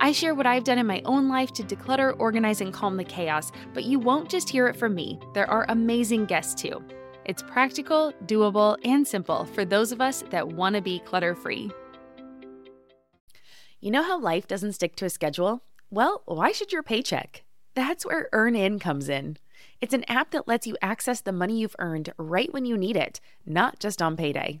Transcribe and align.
I 0.00 0.12
share 0.12 0.34
what 0.34 0.46
I've 0.46 0.62
done 0.62 0.78
in 0.78 0.86
my 0.86 1.02
own 1.04 1.28
life 1.28 1.52
to 1.54 1.64
declutter, 1.64 2.14
organize, 2.20 2.60
and 2.60 2.72
calm 2.72 2.96
the 2.96 3.04
chaos, 3.04 3.50
but 3.74 3.84
you 3.84 3.98
won't 3.98 4.30
just 4.30 4.48
hear 4.48 4.68
it 4.68 4.76
from 4.76 4.94
me. 4.94 5.18
There 5.34 5.50
are 5.50 5.66
amazing 5.68 6.26
guests 6.26 6.54
too. 6.54 6.84
It's 7.24 7.42
practical, 7.42 8.12
doable, 8.26 8.76
and 8.84 9.06
simple 9.06 9.44
for 9.44 9.64
those 9.64 9.90
of 9.90 10.00
us 10.00 10.22
that 10.30 10.46
want 10.46 10.76
to 10.76 10.82
be 10.82 11.00
clutter 11.00 11.34
free. 11.34 11.70
You 13.80 13.90
know 13.90 14.04
how 14.04 14.20
life 14.20 14.46
doesn't 14.46 14.74
stick 14.74 14.94
to 14.96 15.04
a 15.04 15.10
schedule? 15.10 15.62
Well, 15.90 16.22
why 16.26 16.52
should 16.52 16.72
your 16.72 16.84
paycheck? 16.84 17.42
That's 17.74 18.06
where 18.06 18.28
EarnIn 18.32 18.80
comes 18.80 19.08
in. 19.08 19.36
It's 19.80 19.94
an 19.94 20.04
app 20.04 20.30
that 20.30 20.46
lets 20.46 20.66
you 20.66 20.76
access 20.80 21.20
the 21.20 21.32
money 21.32 21.58
you've 21.58 21.76
earned 21.78 22.12
right 22.18 22.52
when 22.52 22.64
you 22.64 22.76
need 22.76 22.96
it, 22.96 23.20
not 23.44 23.80
just 23.80 24.00
on 24.00 24.16
payday. 24.16 24.60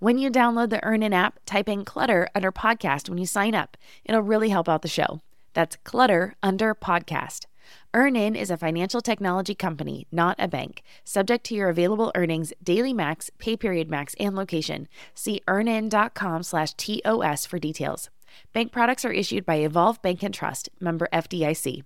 When 0.00 0.16
you 0.16 0.30
download 0.30 0.70
the 0.70 0.78
EarnIn 0.78 1.12
app, 1.12 1.40
type 1.44 1.68
in 1.68 1.84
Clutter 1.84 2.26
under 2.34 2.50
podcast 2.50 3.10
when 3.10 3.18
you 3.18 3.26
sign 3.26 3.54
up. 3.54 3.76
It'll 4.02 4.22
really 4.22 4.48
help 4.48 4.66
out 4.66 4.80
the 4.80 4.88
show. 4.88 5.20
That's 5.52 5.76
Clutter 5.84 6.36
under 6.42 6.74
podcast. 6.74 7.44
EarnIn 7.92 8.34
is 8.34 8.50
a 8.50 8.56
financial 8.56 9.02
technology 9.02 9.54
company, 9.54 10.06
not 10.10 10.36
a 10.38 10.48
bank. 10.48 10.82
Subject 11.04 11.44
to 11.44 11.54
your 11.54 11.68
available 11.68 12.12
earnings, 12.14 12.54
daily 12.62 12.94
max, 12.94 13.30
pay 13.38 13.58
period 13.58 13.90
max, 13.90 14.14
and 14.18 14.34
location. 14.34 14.88
See 15.14 15.42
earnin.com 15.46 16.44
slash 16.44 16.72
TOS 16.72 17.44
for 17.44 17.58
details. 17.58 18.08
Bank 18.54 18.72
products 18.72 19.04
are 19.04 19.12
issued 19.12 19.44
by 19.44 19.56
Evolve 19.56 20.00
Bank 20.00 20.22
and 20.22 20.32
Trust, 20.32 20.70
member 20.80 21.08
FDIC. 21.12 21.82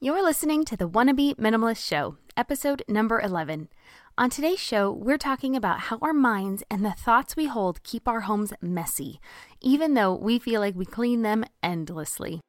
You're 0.00 0.22
listening 0.22 0.64
to 0.64 0.76
the 0.76 0.88
Wanna 0.88 1.12
Minimalist 1.12 1.86
Show, 1.86 2.16
episode 2.34 2.82
number 2.88 3.20
11. 3.20 3.68
On 4.18 4.30
today's 4.30 4.58
show, 4.58 4.90
we're 4.90 5.18
talking 5.18 5.54
about 5.54 5.78
how 5.78 5.98
our 6.00 6.14
minds 6.14 6.62
and 6.70 6.82
the 6.82 6.92
thoughts 6.92 7.36
we 7.36 7.44
hold 7.44 7.82
keep 7.82 8.08
our 8.08 8.20
homes 8.20 8.50
messy, 8.62 9.20
even 9.60 9.92
though 9.92 10.14
we 10.14 10.38
feel 10.38 10.58
like 10.58 10.74
we 10.74 10.86
clean 10.86 11.20
them 11.20 11.44
endlessly. 11.62 12.40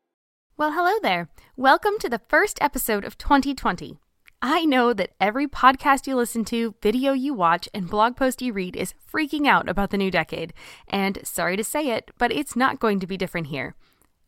Well, 0.55 0.71
hello 0.71 0.97
there. 1.01 1.27
Welcome 1.57 1.99
to 1.99 2.07
the 2.07 2.21
first 2.29 2.57
episode 2.61 3.03
of 3.03 3.17
2020. 3.17 3.97
I 4.41 4.63
know 4.63 4.93
that 4.93 5.11
every 5.19 5.45
podcast 5.45 6.07
you 6.07 6.15
listen 6.15 6.45
to, 6.45 6.73
video 6.81 7.11
you 7.11 7.33
watch, 7.33 7.67
and 7.73 7.89
blog 7.89 8.15
post 8.15 8.41
you 8.41 8.53
read 8.53 8.77
is 8.77 8.93
freaking 9.13 9.45
out 9.45 9.67
about 9.67 9.89
the 9.89 9.97
new 9.97 10.09
decade. 10.09 10.53
And 10.87 11.19
sorry 11.23 11.57
to 11.57 11.65
say 11.65 11.89
it, 11.89 12.11
but 12.17 12.31
it's 12.31 12.55
not 12.55 12.79
going 12.79 13.01
to 13.01 13.07
be 13.07 13.17
different 13.17 13.47
here. 13.47 13.75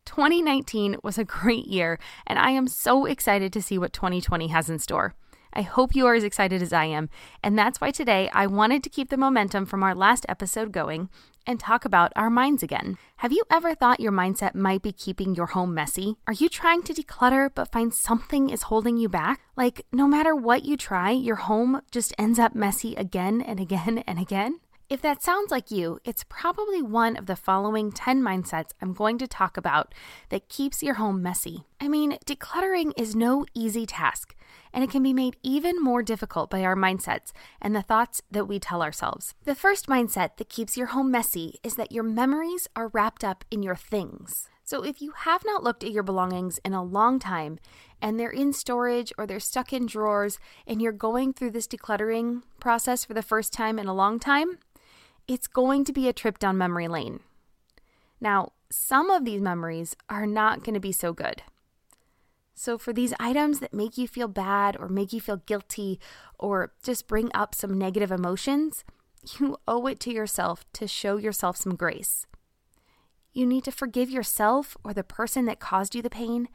2019 0.04 0.98
was 1.04 1.18
a 1.18 1.24
great 1.24 1.68
year, 1.68 2.00
and 2.28 2.38
I 2.38 2.50
am 2.50 2.68
so 2.68 3.06
excited 3.06 3.54
to 3.54 3.62
see 3.62 3.78
what 3.78 3.94
2020 3.94 4.48
has 4.48 4.70
in 4.70 4.78
store. 4.78 5.16
I 5.54 5.62
hope 5.62 5.96
you 5.96 6.06
are 6.06 6.16
as 6.16 6.24
excited 6.24 6.62
as 6.62 6.74
I 6.74 6.86
am. 6.86 7.10
And 7.44 7.58
that's 7.58 7.82
why 7.82 7.92
today 7.92 8.30
I 8.34 8.48
wanted 8.48 8.84
to 8.84 8.90
keep 8.90 9.10
the 9.10 9.18
momentum 9.18 9.66
from 9.66 9.84
our 9.84 9.96
last 9.96 10.26
episode 10.30 10.72
going 10.72 11.10
and 11.48 11.60
talk 11.60 11.84
about 11.84 12.14
our 12.16 12.30
minds 12.30 12.62
again. 12.62 12.98
Have 13.18 13.32
you 13.32 13.44
ever 13.52 13.74
thought 13.74 14.00
your 14.00 14.12
mindset 14.12 14.54
might 14.54 14.84
be 14.84 14.92
keeping 14.92 15.34
your 15.34 15.48
home 15.48 15.74
messy? 15.74 16.16
Are 16.28 16.34
you 16.34 16.50
trying 16.50 16.84
to 16.84 16.94
declutter 16.94 17.50
but 17.54 17.72
find 17.72 17.94
something 17.94 18.50
is 18.50 18.64
holding 18.64 18.98
you 18.98 19.10
back? 19.10 19.42
Like, 19.58 19.86
no 19.92 20.08
matter 20.08 20.36
what 20.36 20.64
you 20.64 20.78
try, 20.78 21.12
your 21.12 21.38
home 21.38 21.82
just 21.92 22.14
ends 22.20 22.38
up 22.38 22.54
messy 22.54 22.96
again 22.96 23.42
and 23.42 23.60
again 23.60 24.04
and 24.06 24.20
again? 24.20 24.60
If 24.90 25.04
that 25.04 25.22
sounds 25.22 25.52
like 25.52 25.70
you, 25.70 26.00
it's 26.04 26.26
probably 26.30 26.82
one 26.82 27.16
of 27.16 27.28
the 27.28 27.36
following 27.36 27.92
10 27.92 28.24
mindsets 28.24 28.72
I'm 28.82 28.94
going 28.94 29.20
to 29.20 29.28
talk 29.28 29.56
about 29.56 29.94
that 30.30 30.50
keeps 30.50 30.82
your 30.82 30.96
home 30.96 31.22
messy. 31.22 31.66
I 31.80 31.88
mean, 31.88 32.18
decluttering 32.26 32.94
is 32.98 33.16
no 33.16 33.46
easy 33.54 33.86
task, 33.86 34.36
and 34.74 34.84
it 34.84 34.90
can 34.90 35.04
be 35.04 35.14
made 35.14 35.38
even 35.44 35.80
more 35.80 36.02
difficult 36.02 36.50
by 36.50 36.64
our 36.64 36.76
mindsets 36.76 37.34
and 37.62 37.76
the 37.76 37.84
thoughts 37.84 38.24
that 38.32 38.48
we 38.48 38.58
tell 38.58 38.82
ourselves. 38.82 39.36
The 39.44 39.54
first 39.54 39.86
mindset 39.86 40.38
that 40.38 40.50
keeps 40.50 40.76
your 40.76 40.88
home 40.88 41.12
messy 41.12 41.60
is 41.62 41.76
that 41.76 41.92
your 41.92 42.04
memories 42.04 42.68
are 42.76 42.88
wrapped 42.88 43.24
up 43.24 43.46
in 43.52 43.62
your 43.62 43.76
things. 43.76 44.50
So, 44.64 44.84
if 44.84 45.02
you 45.02 45.14
have 45.18 45.44
not 45.46 45.64
looked 45.64 45.84
at 45.84 45.92
your 45.92 46.04
belongings 46.04 46.60
in 46.66 46.74
a 46.74 46.84
long 46.84 47.20
time 47.20 47.60
and 48.02 48.20
they're 48.20 48.30
in 48.30 48.54
storage 48.54 49.14
or 49.18 49.28
they're 49.28 49.40
stuck 49.40 49.72
in 49.72 49.86
drawers 49.86 50.40
and 50.66 50.82
you're 50.82 50.92
going 50.92 51.34
through 51.34 51.52
this 51.52 51.68
decluttering 51.68 52.42
process 52.60 53.06
for 53.06 53.14
the 53.14 53.24
first 53.24 53.54
time 53.54 53.80
in 53.80 53.88
a 53.88 53.96
long 53.96 54.20
time, 54.20 54.60
it's 55.30 55.48
going 55.48 55.86
to 55.86 55.94
be 55.94 56.10
a 56.10 56.14
trip 56.14 56.40
down 56.40 56.58
memory 56.58 56.88
lane. 56.88 57.20
Now, 58.20 58.54
some 58.72 59.12
of 59.12 59.26
these 59.26 59.40
memories 59.40 59.96
are 60.10 60.26
not 60.26 60.64
going 60.64 60.74
to 60.74 60.80
be 60.80 60.92
so 60.92 61.14
good. 61.14 61.44
So, 62.56 62.78
for 62.78 62.92
these 62.92 63.14
items 63.20 63.60
that 63.60 63.74
make 63.74 63.98
you 63.98 64.08
feel 64.08 64.28
bad 64.28 64.76
or 64.78 64.90
make 64.90 65.14
you 65.14 65.22
feel 65.22 65.38
guilty 65.38 66.00
or 66.40 66.74
just 66.84 67.08
bring 67.08 67.30
up 67.34 67.54
some 67.54 67.78
negative 67.78 68.12
emotions, 68.12 68.84
you 69.40 69.58
owe 69.68 69.86
it 69.86 70.00
to 70.02 70.12
yourself 70.12 70.66
to 70.74 70.88
show 70.88 71.18
yourself 71.18 71.58
some 71.58 71.76
grace. 71.76 72.26
You 73.32 73.46
need 73.46 73.64
to 73.66 73.72
forgive 73.72 74.10
yourself 74.10 74.76
or 74.84 74.94
the 74.94 75.04
person 75.04 75.46
that 75.46 75.60
caused 75.60 75.94
you 75.94 76.02
the 76.02 76.10
pain 76.10 76.50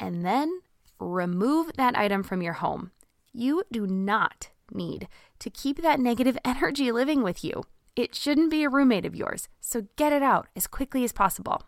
and 0.00 0.24
then 0.24 0.60
remove 0.98 1.72
that 1.76 1.96
item 1.96 2.22
from 2.22 2.40
your 2.40 2.54
home. 2.54 2.90
You 3.34 3.64
do 3.70 3.86
not 3.86 4.48
need 4.72 5.08
to 5.40 5.50
keep 5.50 5.82
that 5.82 6.00
negative 6.00 6.38
energy 6.44 6.90
living 6.90 7.22
with 7.22 7.44
you. 7.44 7.64
It 7.96 8.14
shouldn't 8.14 8.50
be 8.50 8.64
a 8.64 8.68
roommate 8.68 9.06
of 9.06 9.14
yours, 9.14 9.48
so 9.60 9.86
get 9.96 10.12
it 10.12 10.22
out 10.22 10.48
as 10.56 10.66
quickly 10.66 11.04
as 11.04 11.12
possible. 11.12 11.62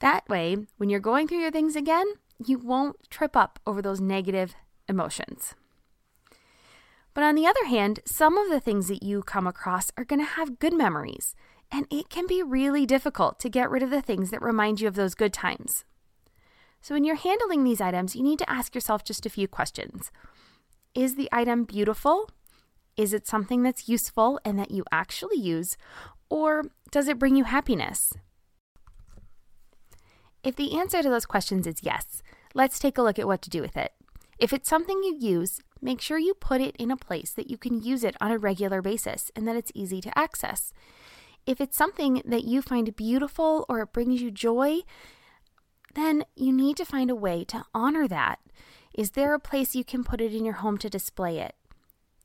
That 0.00 0.28
way, 0.28 0.56
when 0.76 0.90
you're 0.90 1.00
going 1.00 1.28
through 1.28 1.38
your 1.38 1.52
things 1.52 1.76
again, 1.76 2.06
you 2.44 2.58
won't 2.58 2.96
trip 3.10 3.36
up 3.36 3.60
over 3.66 3.80
those 3.80 4.00
negative 4.00 4.54
emotions. 4.88 5.54
But 7.14 7.22
on 7.22 7.36
the 7.36 7.46
other 7.46 7.64
hand, 7.66 8.00
some 8.04 8.36
of 8.36 8.50
the 8.50 8.58
things 8.58 8.88
that 8.88 9.04
you 9.04 9.22
come 9.22 9.46
across 9.46 9.92
are 9.96 10.04
going 10.04 10.18
to 10.18 10.26
have 10.26 10.58
good 10.58 10.74
memories, 10.74 11.36
and 11.70 11.86
it 11.90 12.10
can 12.10 12.26
be 12.26 12.42
really 12.42 12.84
difficult 12.86 13.38
to 13.40 13.48
get 13.48 13.70
rid 13.70 13.84
of 13.84 13.90
the 13.90 14.02
things 14.02 14.30
that 14.30 14.42
remind 14.42 14.80
you 14.80 14.88
of 14.88 14.96
those 14.96 15.14
good 15.14 15.32
times. 15.32 15.84
So, 16.80 16.94
when 16.94 17.04
you're 17.04 17.14
handling 17.14 17.62
these 17.62 17.80
items, 17.80 18.14
you 18.14 18.22
need 18.22 18.40
to 18.40 18.50
ask 18.50 18.74
yourself 18.74 19.04
just 19.04 19.24
a 19.24 19.30
few 19.30 19.46
questions 19.46 20.10
Is 20.94 21.14
the 21.14 21.28
item 21.32 21.64
beautiful 21.64 22.28
is 22.96 23.12
it 23.12 23.26
something 23.26 23.62
that's 23.62 23.88
useful 23.88 24.40
and 24.44 24.58
that 24.58 24.70
you 24.70 24.84
actually 24.92 25.38
use, 25.38 25.76
or 26.28 26.64
does 26.90 27.08
it 27.08 27.18
bring 27.18 27.36
you 27.36 27.44
happiness? 27.44 28.14
If 30.42 30.56
the 30.56 30.78
answer 30.78 31.02
to 31.02 31.08
those 31.08 31.26
questions 31.26 31.66
is 31.66 31.82
yes, 31.82 32.22
let's 32.54 32.78
take 32.78 32.98
a 32.98 33.02
look 33.02 33.18
at 33.18 33.26
what 33.26 33.42
to 33.42 33.50
do 33.50 33.60
with 33.62 33.76
it. 33.76 33.92
If 34.38 34.52
it's 34.52 34.68
something 34.68 35.02
you 35.02 35.16
use, 35.18 35.60
make 35.80 36.00
sure 36.00 36.18
you 36.18 36.34
put 36.34 36.60
it 36.60 36.76
in 36.76 36.90
a 36.90 36.96
place 36.96 37.32
that 37.32 37.50
you 37.50 37.56
can 37.56 37.82
use 37.82 38.04
it 38.04 38.16
on 38.20 38.30
a 38.30 38.38
regular 38.38 38.82
basis 38.82 39.30
and 39.34 39.46
that 39.48 39.56
it's 39.56 39.72
easy 39.74 40.00
to 40.02 40.18
access. 40.18 40.72
If 41.46 41.60
it's 41.60 41.76
something 41.76 42.22
that 42.24 42.44
you 42.44 42.62
find 42.62 42.94
beautiful 42.96 43.64
or 43.68 43.80
it 43.80 43.92
brings 43.92 44.20
you 44.20 44.30
joy, 44.30 44.80
then 45.94 46.24
you 46.36 46.52
need 46.52 46.76
to 46.78 46.84
find 46.84 47.10
a 47.10 47.14
way 47.14 47.44
to 47.44 47.64
honor 47.74 48.08
that. 48.08 48.40
Is 48.94 49.10
there 49.10 49.34
a 49.34 49.40
place 49.40 49.74
you 49.74 49.84
can 49.84 50.04
put 50.04 50.20
it 50.20 50.34
in 50.34 50.44
your 50.44 50.54
home 50.54 50.78
to 50.78 50.90
display 50.90 51.38
it? 51.38 51.54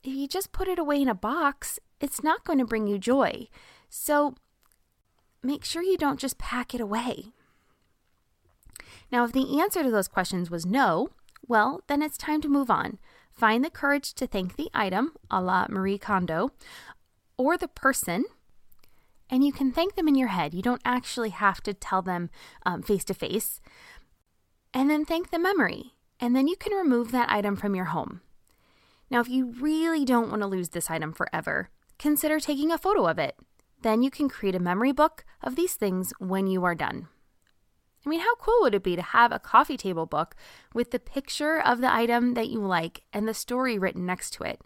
If 0.03 0.13
you 0.13 0.27
just 0.27 0.51
put 0.51 0.67
it 0.67 0.79
away 0.79 1.01
in 1.01 1.09
a 1.09 1.15
box, 1.15 1.79
it's 1.99 2.23
not 2.23 2.43
going 2.43 2.59
to 2.59 2.65
bring 2.65 2.87
you 2.87 2.97
joy. 2.97 3.47
So 3.89 4.35
make 5.43 5.65
sure 5.65 5.81
you 5.81 5.97
don't 5.97 6.19
just 6.19 6.37
pack 6.37 6.73
it 6.73 6.81
away. 6.81 7.33
Now, 9.11 9.25
if 9.25 9.31
the 9.31 9.59
answer 9.59 9.83
to 9.83 9.91
those 9.91 10.07
questions 10.07 10.49
was 10.51 10.65
no, 10.65 11.09
well, 11.47 11.81
then 11.87 12.01
it's 12.01 12.17
time 12.17 12.41
to 12.41 12.47
move 12.47 12.69
on. 12.69 12.99
Find 13.31 13.63
the 13.63 13.69
courage 13.69 14.13
to 14.15 14.27
thank 14.27 14.55
the 14.55 14.69
item, 14.73 15.13
a 15.31 15.41
la 15.41 15.65
Marie 15.69 15.97
Kondo, 15.97 16.51
or 17.37 17.57
the 17.57 17.67
person, 17.67 18.25
and 19.29 19.43
you 19.43 19.51
can 19.51 19.71
thank 19.71 19.95
them 19.95 20.07
in 20.07 20.15
your 20.15 20.27
head. 20.27 20.53
You 20.53 20.61
don't 20.61 20.81
actually 20.83 21.29
have 21.29 21.61
to 21.61 21.73
tell 21.73 22.01
them 22.01 22.29
face 22.83 23.03
to 23.05 23.13
face. 23.13 23.61
And 24.73 24.89
then 24.89 25.05
thank 25.05 25.31
the 25.31 25.39
memory, 25.39 25.93
and 26.19 26.35
then 26.35 26.47
you 26.47 26.55
can 26.55 26.73
remove 26.73 27.11
that 27.11 27.31
item 27.31 27.55
from 27.55 27.75
your 27.75 27.85
home. 27.85 28.21
Now, 29.09 29.19
if 29.21 29.29
you 29.29 29.53
really 29.59 30.05
don't 30.05 30.29
want 30.29 30.41
to 30.41 30.47
lose 30.47 30.69
this 30.69 30.89
item 30.89 31.13
forever, 31.13 31.69
consider 31.97 32.39
taking 32.39 32.71
a 32.71 32.77
photo 32.77 33.07
of 33.07 33.17
it. 33.17 33.35
Then 33.81 34.03
you 34.03 34.11
can 34.11 34.29
create 34.29 34.55
a 34.55 34.59
memory 34.59 34.91
book 34.91 35.25
of 35.41 35.55
these 35.55 35.73
things 35.73 36.13
when 36.19 36.47
you 36.47 36.63
are 36.63 36.75
done. 36.75 37.07
I 38.05 38.09
mean, 38.09 38.19
how 38.21 38.35
cool 38.35 38.59
would 38.61 38.75
it 38.75 38.83
be 38.83 38.95
to 38.95 39.01
have 39.01 39.31
a 39.31 39.39
coffee 39.39 39.77
table 39.77 40.05
book 40.05 40.35
with 40.73 40.91
the 40.91 40.99
picture 40.99 41.59
of 41.59 41.81
the 41.81 41.93
item 41.93 42.33
that 42.35 42.49
you 42.49 42.59
like 42.59 43.03
and 43.11 43.27
the 43.27 43.33
story 43.33 43.77
written 43.77 44.05
next 44.05 44.31
to 44.33 44.43
it? 44.43 44.61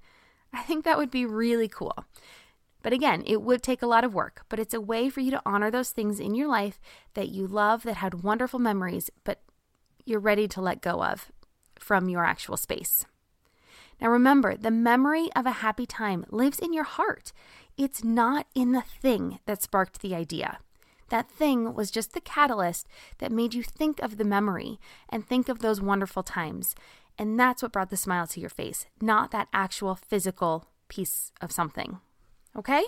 I 0.52 0.62
think 0.62 0.86
that 0.86 0.98
would 0.98 1.10
be 1.10 1.26
really 1.26 1.68
cool. 1.68 2.06
But 2.84 2.94
again, 2.94 3.24
it 3.26 3.42
would 3.42 3.64
take 3.64 3.82
a 3.82 3.88
lot 3.88 4.04
of 4.04 4.14
work, 4.14 4.44
but 4.50 4.60
it's 4.60 4.74
a 4.74 4.82
way 4.82 5.10
for 5.10 5.22
you 5.22 5.32
to 5.32 5.42
honor 5.46 5.72
those 5.72 5.92
things 5.92 6.20
in 6.20 6.36
your 6.36 6.48
life 6.48 6.80
that 7.14 7.30
you 7.30 7.48
love, 7.48 7.84
that 7.84 7.98
had 7.98 8.24
wonderful 8.24 8.60
memories, 8.60 9.10
but 9.24 9.42
you're 10.06 10.20
ready 10.20 10.48
to 10.50 10.62
let 10.62 10.82
go 10.82 11.02
of 11.04 11.32
from 11.80 12.10
your 12.10 12.26
actual 12.26 12.58
space. 12.58 13.06
Now 14.04 14.10
remember, 14.10 14.58
the 14.58 14.70
memory 14.70 15.30
of 15.34 15.46
a 15.46 15.62
happy 15.64 15.86
time 15.86 16.26
lives 16.30 16.60
in 16.60 16.74
your 16.74 16.84
heart. 16.84 17.32
It's 17.78 18.04
not 18.04 18.48
in 18.54 18.74
the 18.74 18.82
thing 18.82 19.40
that 19.46 19.62
sparked 19.62 20.02
the 20.02 20.14
idea. 20.14 20.60
That 21.08 21.32
thing 21.32 21.74
was 21.74 21.90
just 21.90 22.14
the 22.14 22.20
catalyst 22.20 22.86
that 23.20 23.32
made 23.32 23.54
you 23.54 23.64
think 23.64 24.02
of 24.02 24.18
the 24.18 24.26
memory 24.26 24.78
and 25.08 25.26
think 25.26 25.48
of 25.48 25.60
those 25.60 25.80
wonderful 25.80 26.22
times. 26.22 26.76
And 27.18 27.40
that's 27.40 27.64
what 27.64 27.72
brought 27.72 27.92
the 27.92 27.98
smile 27.98 28.28
to 28.28 28.42
your 28.42 28.50
face, 28.50 28.88
not 29.02 29.32
that 29.32 29.48
actual 29.54 29.96
physical 29.96 30.68
piece 30.90 31.32
of 31.40 31.54
something. 31.54 32.00
Okay? 32.58 32.84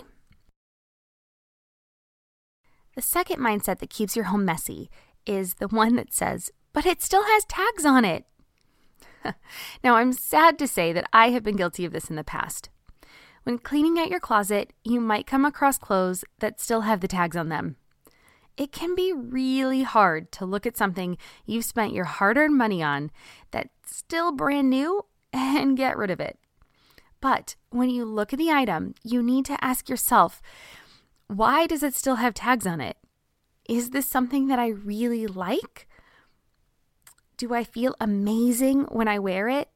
The 2.94 3.02
second 3.02 3.40
mindset 3.40 3.78
that 3.78 3.88
keeps 3.88 4.16
your 4.16 4.26
home 4.26 4.44
messy 4.44 4.90
is 5.24 5.54
the 5.54 5.68
one 5.68 5.96
that 5.96 6.12
says, 6.12 6.50
but 6.74 6.84
it 6.84 7.02
still 7.02 7.24
has 7.24 7.46
tags 7.46 7.86
on 7.86 8.04
it. 8.04 8.26
now, 9.84 9.96
I'm 9.96 10.12
sad 10.12 10.58
to 10.58 10.66
say 10.66 10.92
that 10.92 11.08
I 11.12 11.30
have 11.30 11.42
been 11.42 11.56
guilty 11.56 11.84
of 11.84 11.92
this 11.92 12.10
in 12.10 12.16
the 12.16 12.24
past. 12.24 12.68
When 13.44 13.58
cleaning 13.58 13.98
out 13.98 14.10
your 14.10 14.20
closet, 14.20 14.72
you 14.84 15.00
might 15.00 15.26
come 15.26 15.44
across 15.44 15.78
clothes 15.78 16.24
that 16.40 16.60
still 16.60 16.82
have 16.82 17.00
the 17.00 17.08
tags 17.08 17.36
on 17.36 17.48
them. 17.48 17.76
It 18.56 18.72
can 18.72 18.94
be 18.94 19.12
really 19.12 19.82
hard 19.82 20.32
to 20.32 20.46
look 20.46 20.66
at 20.66 20.76
something 20.76 21.18
you've 21.44 21.64
spent 21.64 21.92
your 21.92 22.06
hard 22.06 22.38
earned 22.38 22.56
money 22.56 22.82
on 22.82 23.10
that's 23.50 23.70
still 23.84 24.32
brand 24.32 24.70
new 24.70 25.04
and 25.32 25.76
get 25.76 25.96
rid 25.96 26.10
of 26.10 26.20
it. 26.20 26.38
But 27.20 27.56
when 27.70 27.90
you 27.90 28.04
look 28.04 28.32
at 28.32 28.38
the 28.38 28.50
item, 28.50 28.94
you 29.04 29.22
need 29.22 29.44
to 29.46 29.64
ask 29.64 29.88
yourself 29.88 30.40
why 31.28 31.66
does 31.66 31.82
it 31.82 31.94
still 31.94 32.16
have 32.16 32.34
tags 32.34 32.66
on 32.66 32.80
it? 32.80 32.96
Is 33.68 33.90
this 33.90 34.08
something 34.08 34.46
that 34.46 34.58
I 34.58 34.68
really 34.68 35.26
like? 35.26 35.88
Do 37.36 37.52
I 37.52 37.64
feel 37.64 37.94
amazing 38.00 38.84
when 38.84 39.08
I 39.08 39.18
wear 39.18 39.48
it? 39.48 39.68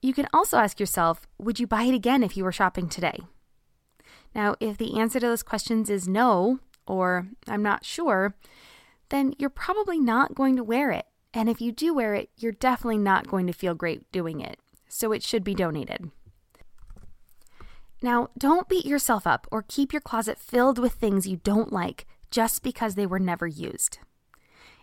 You 0.00 0.12
can 0.12 0.28
also 0.32 0.58
ask 0.58 0.78
yourself 0.78 1.26
would 1.38 1.58
you 1.58 1.66
buy 1.66 1.84
it 1.84 1.94
again 1.94 2.22
if 2.22 2.36
you 2.36 2.44
were 2.44 2.52
shopping 2.52 2.88
today? 2.88 3.18
Now, 4.34 4.56
if 4.60 4.78
the 4.78 4.98
answer 4.98 5.20
to 5.20 5.26
those 5.26 5.42
questions 5.42 5.90
is 5.90 6.08
no, 6.08 6.60
or 6.86 7.28
I'm 7.46 7.62
not 7.62 7.84
sure, 7.84 8.34
then 9.10 9.34
you're 9.38 9.50
probably 9.50 10.00
not 10.00 10.34
going 10.34 10.56
to 10.56 10.64
wear 10.64 10.90
it. 10.90 11.06
And 11.34 11.48
if 11.48 11.60
you 11.60 11.72
do 11.72 11.94
wear 11.94 12.14
it, 12.14 12.30
you're 12.36 12.52
definitely 12.52 12.98
not 12.98 13.28
going 13.28 13.46
to 13.46 13.52
feel 13.52 13.74
great 13.74 14.10
doing 14.12 14.40
it. 14.40 14.58
So 14.88 15.12
it 15.12 15.22
should 15.22 15.44
be 15.44 15.54
donated. 15.54 16.10
Now, 18.02 18.28
don't 18.36 18.68
beat 18.68 18.84
yourself 18.84 19.26
up 19.26 19.46
or 19.50 19.64
keep 19.66 19.92
your 19.92 20.00
closet 20.00 20.38
filled 20.38 20.78
with 20.78 20.94
things 20.94 21.26
you 21.26 21.36
don't 21.36 21.72
like 21.72 22.06
just 22.30 22.62
because 22.62 22.94
they 22.94 23.06
were 23.06 23.20
never 23.20 23.46
used. 23.46 23.98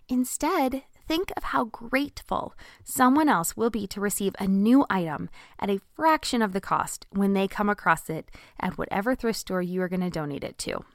Instead, 0.07 0.83
think 1.09 1.33
of 1.35 1.45
how 1.45 1.65
grateful 1.65 2.53
someone 2.83 3.27
else 3.27 3.57
will 3.57 3.71
be 3.71 3.87
to 3.87 3.99
receive 3.99 4.35
a 4.37 4.45
new 4.45 4.85
item 4.91 5.27
at 5.59 5.67
a 5.67 5.81
fraction 5.95 6.39
of 6.43 6.53
the 6.53 6.61
cost 6.61 7.07
when 7.09 7.33
they 7.33 7.47
come 7.47 7.67
across 7.67 8.11
it 8.11 8.29
at 8.59 8.77
whatever 8.77 9.15
thrift 9.15 9.39
store 9.39 9.63
you 9.63 9.81
are 9.81 9.89
going 9.89 10.01
to 10.01 10.11
donate 10.11 10.43
it 10.43 10.55
to. 10.59 10.85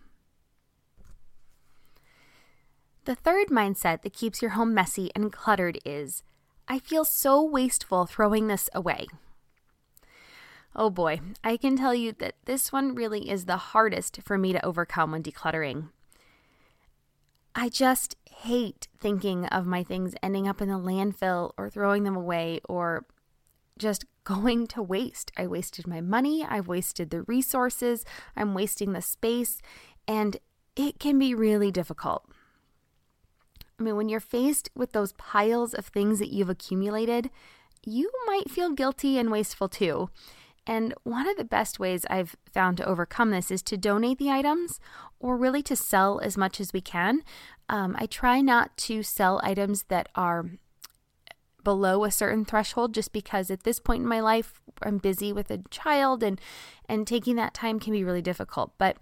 The 3.06 3.16
third 3.16 3.48
mindset 3.48 4.02
that 4.02 4.12
keeps 4.12 4.40
your 4.40 4.52
home 4.52 4.72
messy 4.72 5.10
and 5.16 5.32
cluttered 5.32 5.80
is 5.84 6.22
I 6.68 6.78
feel 6.78 7.04
so 7.04 7.42
wasteful 7.42 8.06
throwing 8.06 8.46
this 8.46 8.70
away. 8.72 9.08
Oh 10.76 10.90
boy, 10.90 11.22
I 11.42 11.56
can 11.56 11.76
tell 11.76 11.94
you 11.94 12.12
that 12.20 12.36
this 12.44 12.70
one 12.70 12.94
really 12.94 13.28
is 13.28 13.46
the 13.46 13.56
hardest 13.56 14.20
for 14.22 14.38
me 14.38 14.52
to 14.52 14.64
overcome 14.64 15.10
when 15.10 15.24
decluttering. 15.24 15.88
I 17.54 17.68
just 17.68 18.16
hate 18.30 18.88
thinking 18.98 19.46
of 19.46 19.66
my 19.66 19.84
things 19.84 20.14
ending 20.22 20.48
up 20.48 20.60
in 20.60 20.68
the 20.68 20.78
landfill 20.78 21.52
or 21.56 21.70
throwing 21.70 22.02
them 22.02 22.16
away 22.16 22.60
or 22.68 23.06
just 23.78 24.04
going 24.24 24.66
to 24.68 24.82
waste. 24.82 25.30
I 25.36 25.46
wasted 25.46 25.86
my 25.86 26.00
money, 26.00 26.44
I've 26.48 26.66
wasted 26.66 27.10
the 27.10 27.22
resources, 27.22 28.04
I'm 28.36 28.54
wasting 28.54 28.92
the 28.92 29.02
space, 29.02 29.60
and 30.08 30.38
it 30.76 30.98
can 30.98 31.18
be 31.18 31.34
really 31.34 31.70
difficult. 31.70 32.26
I 33.78 33.82
mean, 33.82 33.96
when 33.96 34.08
you're 34.08 34.20
faced 34.20 34.70
with 34.74 34.92
those 34.92 35.12
piles 35.14 35.74
of 35.74 35.86
things 35.86 36.18
that 36.20 36.32
you've 36.32 36.48
accumulated, 36.48 37.30
you 37.84 38.10
might 38.26 38.50
feel 38.50 38.70
guilty 38.70 39.18
and 39.18 39.30
wasteful 39.30 39.68
too. 39.68 40.10
And 40.66 40.94
one 41.02 41.28
of 41.28 41.36
the 41.36 41.44
best 41.44 41.78
ways 41.78 42.06
I've 42.08 42.36
found 42.52 42.78
to 42.78 42.86
overcome 42.86 43.30
this 43.30 43.50
is 43.50 43.62
to 43.64 43.76
donate 43.76 44.18
the 44.18 44.30
items 44.30 44.80
or 45.20 45.36
really 45.36 45.62
to 45.64 45.76
sell 45.76 46.20
as 46.20 46.36
much 46.36 46.60
as 46.60 46.72
we 46.72 46.80
can. 46.80 47.22
Um, 47.68 47.96
I 47.98 48.06
try 48.06 48.40
not 48.40 48.76
to 48.78 49.02
sell 49.02 49.40
items 49.42 49.84
that 49.84 50.08
are 50.14 50.46
below 51.62 52.04
a 52.04 52.10
certain 52.10 52.44
threshold 52.44 52.94
just 52.94 53.12
because 53.12 53.50
at 53.50 53.64
this 53.64 53.80
point 53.80 54.02
in 54.02 54.08
my 54.08 54.20
life 54.20 54.60
I'm 54.82 54.98
busy 54.98 55.32
with 55.32 55.50
a 55.50 55.62
child 55.70 56.22
and 56.22 56.38
and 56.88 57.06
taking 57.06 57.36
that 57.36 57.54
time 57.54 57.80
can 57.80 57.92
be 57.92 58.04
really 58.04 58.20
difficult. 58.20 58.72
But 58.76 58.98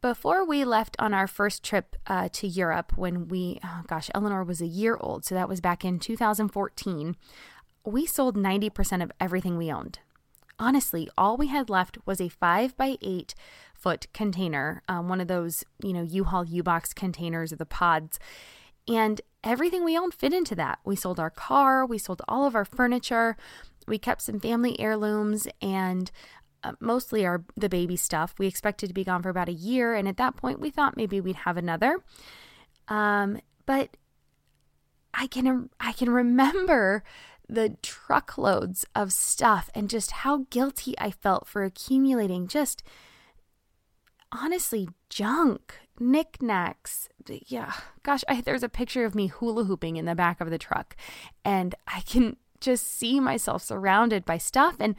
before 0.00 0.44
we 0.44 0.64
left 0.64 0.96
on 0.98 1.14
our 1.14 1.26
first 1.26 1.62
trip 1.62 1.96
uh, 2.06 2.28
to 2.30 2.46
Europe, 2.46 2.92
when 2.94 3.26
we, 3.28 3.58
oh 3.64 3.84
gosh, 3.86 4.10
Eleanor 4.14 4.44
was 4.44 4.60
a 4.60 4.66
year 4.66 4.98
old, 5.00 5.24
so 5.24 5.34
that 5.34 5.48
was 5.48 5.62
back 5.62 5.82
in 5.82 5.98
2014, 5.98 7.16
we 7.86 8.04
sold 8.04 8.36
90% 8.36 9.02
of 9.02 9.10
everything 9.18 9.56
we 9.56 9.72
owned 9.72 10.00
honestly, 10.58 11.08
all 11.16 11.36
we 11.36 11.48
had 11.48 11.70
left 11.70 11.98
was 12.06 12.20
a 12.20 12.28
five 12.28 12.76
by 12.76 12.96
eight 13.02 13.34
foot 13.74 14.06
container, 14.14 14.82
um, 14.88 15.08
one 15.08 15.20
of 15.20 15.28
those, 15.28 15.64
you 15.82 15.92
know, 15.92 16.02
U-Haul 16.02 16.44
U-Box 16.46 16.94
containers 16.94 17.52
or 17.52 17.56
the 17.56 17.66
pods. 17.66 18.18
And 18.88 19.20
everything 19.42 19.84
we 19.84 19.98
owned 19.98 20.14
fit 20.14 20.32
into 20.32 20.54
that. 20.54 20.78
We 20.84 20.96
sold 20.96 21.20
our 21.20 21.30
car, 21.30 21.84
we 21.84 21.98
sold 21.98 22.22
all 22.28 22.46
of 22.46 22.54
our 22.54 22.64
furniture, 22.64 23.36
we 23.86 23.98
kept 23.98 24.22
some 24.22 24.40
family 24.40 24.78
heirlooms 24.80 25.46
and 25.60 26.10
uh, 26.62 26.72
mostly 26.80 27.26
our 27.26 27.44
the 27.56 27.68
baby 27.68 27.96
stuff. 27.96 28.34
We 28.38 28.46
expected 28.46 28.88
to 28.88 28.94
be 28.94 29.04
gone 29.04 29.22
for 29.22 29.28
about 29.28 29.50
a 29.50 29.52
year, 29.52 29.94
and 29.94 30.08
at 30.08 30.16
that 30.16 30.36
point, 30.36 30.60
we 30.60 30.70
thought 30.70 30.96
maybe 30.96 31.20
we'd 31.20 31.36
have 31.36 31.58
another. 31.58 31.98
Um, 32.88 33.38
but 33.66 33.96
I 35.12 35.26
can 35.26 35.68
I 35.78 35.92
can 35.92 36.08
remember 36.10 37.04
the 37.48 37.76
truckloads 37.82 38.86
of 38.94 39.12
stuff 39.12 39.70
and 39.74 39.90
just 39.90 40.10
how 40.10 40.46
guilty 40.50 40.94
I 40.98 41.10
felt 41.10 41.46
for 41.46 41.64
accumulating 41.64 42.46
just 42.46 42.82
honestly 44.32 44.88
junk, 45.08 45.74
knickknacks. 45.98 47.08
Yeah, 47.28 47.72
gosh, 48.02 48.24
I, 48.28 48.40
there's 48.40 48.62
a 48.62 48.68
picture 48.68 49.04
of 49.04 49.14
me 49.14 49.28
hula 49.28 49.64
hooping 49.64 49.96
in 49.96 50.04
the 50.04 50.14
back 50.14 50.40
of 50.40 50.50
the 50.50 50.58
truck, 50.58 50.96
and 51.44 51.74
I 51.86 52.00
can 52.00 52.36
just 52.60 52.86
see 52.86 53.20
myself 53.20 53.62
surrounded 53.62 54.24
by 54.24 54.38
stuff. 54.38 54.76
And 54.80 54.96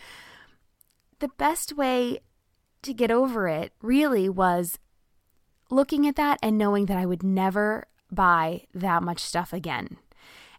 the 1.20 1.30
best 1.30 1.76
way 1.76 2.20
to 2.84 2.94
get 2.94 3.12
over 3.12 3.48
it 3.48 3.74
really 3.82 4.30
was 4.30 4.78
looking 5.70 6.08
at 6.08 6.16
that 6.16 6.40
and 6.44 6.58
knowing 6.58 6.86
that 6.86 6.98
I 6.98 7.06
would 7.06 7.24
never 7.24 7.88
buy 8.12 8.66
that 8.74 9.04
much 9.04 9.20
stuff 9.20 9.52
again. 9.52 9.98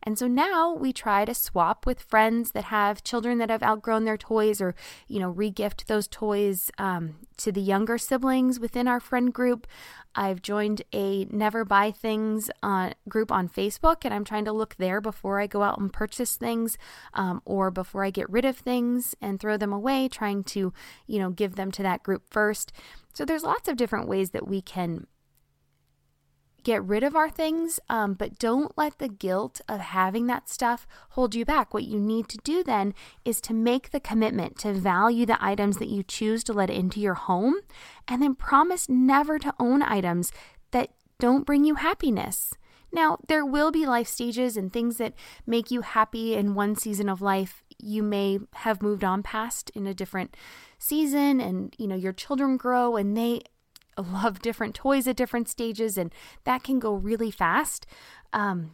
And 0.07 0.17
so 0.17 0.29
now 0.29 0.73
we 0.73 0.93
try 0.93 1.25
to 1.25 1.35
swap 1.35 1.85
with 1.85 2.01
friends 2.01 2.53
that 2.53 2.65
have 2.65 3.03
children 3.03 3.39
that 3.39 3.51
have 3.51 3.65
outgrown 3.65 4.05
their 4.05 4.17
toys 4.17 4.61
or, 4.61 4.77
you 5.09 5.19
know, 5.19 5.35
regift 5.35 5.87
those 5.87 6.07
toys 6.07 6.71
um, 6.79 7.17
to 7.39 7.51
the 7.51 7.61
younger 7.61 7.99
siblings 7.99 8.61
within 8.61 8.87
our 8.87 9.01
friend 9.01 9.35
group. 9.35 9.67
I've 10.15 10.43
joined 10.43 10.83
a 10.95 11.25
Never 11.25 11.65
Buy 11.65 11.91
Things 11.91 12.51
uh, 12.63 12.91
group 13.09 13.33
on 13.33 13.49
Facebook, 13.49 14.05
and 14.05 14.15
I'm 14.15 14.25
trying 14.25 14.45
to 14.45 14.53
look 14.53 14.77
there 14.77 15.01
before 15.01 15.41
I 15.41 15.49
go 15.49 15.65
out 15.65 15.79
and 15.79 15.93
purchase 15.93 16.37
things 16.37 16.79
um, 17.13 17.43
or 17.45 17.73
before 17.73 18.05
I 18.05 18.11
get 18.11 18.31
rid 18.31 18.45
of 18.45 18.57
things 18.57 19.17
and 19.21 19.41
throw 19.41 19.57
them 19.57 19.73
away, 19.73 20.09
trying 20.09 20.45
to, 20.45 20.73
you 21.09 21.19
know, 21.19 21.31
give 21.31 21.57
them 21.57 21.73
to 21.73 21.83
that 21.83 22.05
group 22.05 22.23
first. 22.31 22.73
So 23.13 23.25
there's 23.25 23.43
lots 23.43 23.69
of 23.69 23.77
different 23.77 24.09
ways 24.09 24.31
that 24.31 24.47
we 24.47 24.63
can 24.63 25.09
get 26.67 26.83
rid 26.83 27.05
of 27.05 27.15
our 27.15 27.31
things, 27.31 27.79
um, 27.89 28.15
but 28.15 28.41
don't 28.41 28.77
let 28.77 28.99
the 28.99 29.09
guilt 29.09 29.61
of 29.69 29.79
having 29.79 30.27
that 30.27 30.49
stuff 30.49 30.85
hold 31.11 31.33
you 31.33 31.45
back. 31.45 31.73
What 31.73 31.85
you 31.85 32.01
need 32.01 32.29
to 32.29 32.39
do 32.39 32.65
then 32.65 32.93
is 33.25 33.41
to 33.43 33.55
make 33.55 33.93
the 33.93 34.01
commitment 34.01 34.59
to 34.59 34.73
value 34.73 35.25
the 35.25 35.43
items 35.43 35.77
that 35.77 35.89
you 35.89 36.03
choose 36.03 36.43
to 36.43 36.53
let 36.53 36.69
into 36.69 36.99
your 36.99 37.15
home, 37.15 37.55
and 38.09 38.21
then 38.21 38.35
promise 38.35 38.89
never 38.89 39.39
to 39.39 39.55
own 39.61 39.81
items 39.81 40.33
that 40.73 40.91
don't 41.21 41.47
bring 41.47 41.65
you 41.65 41.77
happiness. 41.77 42.55
Now, 42.93 43.19
there 43.29 43.47
will 43.47 43.71
be 43.71 43.87
life 43.87 44.09
stages 44.09 44.57
and 44.57 44.73
things 44.73 44.97
that 44.97 45.15
make 45.47 45.71
you 45.71 45.83
happy 45.83 46.35
in 46.35 46.57
one 46.57 46.75
season 46.75 47.09
of 47.09 47.23
life 47.23 47.63
you 47.79 48.03
may 48.03 48.41
have 48.55 48.83
moved 48.83 49.05
on 49.05 49.23
past 49.23 49.71
in 49.71 49.87
a 49.87 49.95
different 49.95 50.37
season 50.79 51.41
and 51.41 51.75
you 51.79 51.87
know 51.87 51.95
your 51.95 52.13
children 52.13 52.57
grow 52.57 52.97
and 52.97 53.17
they 53.17 53.43
love 54.01 54.41
different 54.43 54.75
toys 54.75 55.07
at 55.07 55.17
different 55.17 55.49
stages, 55.49 55.97
and 55.97 56.13
that 56.45 56.63
can 56.63 56.79
go 56.79 56.95
really 56.95 57.31
fast. 57.31 57.87
Um, 58.33 58.73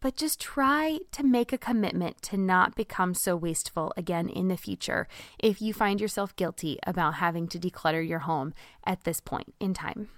but 0.00 0.16
just 0.16 0.40
try 0.40 0.98
to 1.12 1.22
make 1.22 1.52
a 1.52 1.58
commitment 1.58 2.22
to 2.22 2.36
not 2.36 2.74
become 2.74 3.12
so 3.14 3.36
wasteful 3.36 3.92
again 3.96 4.28
in 4.28 4.48
the 4.48 4.56
future 4.56 5.06
if 5.38 5.60
you 5.60 5.74
find 5.74 6.00
yourself 6.00 6.34
guilty 6.36 6.78
about 6.86 7.14
having 7.14 7.46
to 7.48 7.58
declutter 7.58 8.06
your 8.06 8.20
home 8.20 8.54
at 8.86 9.04
this 9.04 9.20
point 9.20 9.54
in 9.60 9.74
time. 9.74 10.08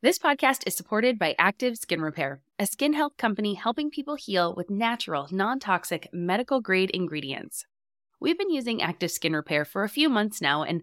This 0.00 0.16
podcast 0.16 0.62
is 0.64 0.76
supported 0.76 1.18
by 1.18 1.34
Active 1.40 1.76
Skin 1.76 2.00
Repair, 2.00 2.40
a 2.56 2.66
skin 2.66 2.92
health 2.92 3.16
company 3.16 3.54
helping 3.54 3.90
people 3.90 4.14
heal 4.14 4.54
with 4.54 4.70
natural, 4.70 5.26
non 5.32 5.58
toxic, 5.58 6.08
medical 6.12 6.60
grade 6.60 6.90
ingredients. 6.90 7.66
We've 8.20 8.38
been 8.38 8.50
using 8.50 8.80
Active 8.80 9.10
Skin 9.10 9.32
Repair 9.32 9.64
for 9.64 9.82
a 9.82 9.88
few 9.88 10.08
months 10.08 10.40
now, 10.40 10.62
and 10.62 10.82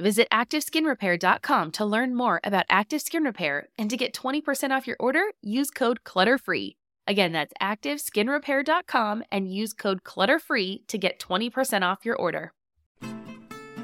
Visit 0.00 0.28
ActiveSkinRepair.com 0.32 1.70
to 1.72 1.84
learn 1.84 2.14
more 2.14 2.40
about 2.42 2.64
Active 2.70 3.02
Skin 3.02 3.22
Repair 3.22 3.68
and 3.76 3.90
to 3.90 3.98
get 3.98 4.14
20% 4.14 4.70
off 4.70 4.86
your 4.86 4.96
order, 4.98 5.24
use 5.42 5.70
code 5.70 6.04
CLUTTERFREE. 6.04 6.76
Again, 7.06 7.32
that's 7.32 7.52
ActiveSkinRepair.com 7.60 9.24
and 9.30 9.52
use 9.52 9.74
code 9.74 10.02
CLUTTERFREE 10.02 10.86
to 10.86 10.98
get 10.98 11.20
20% 11.20 11.82
off 11.82 12.06
your 12.06 12.16
order. 12.16 12.52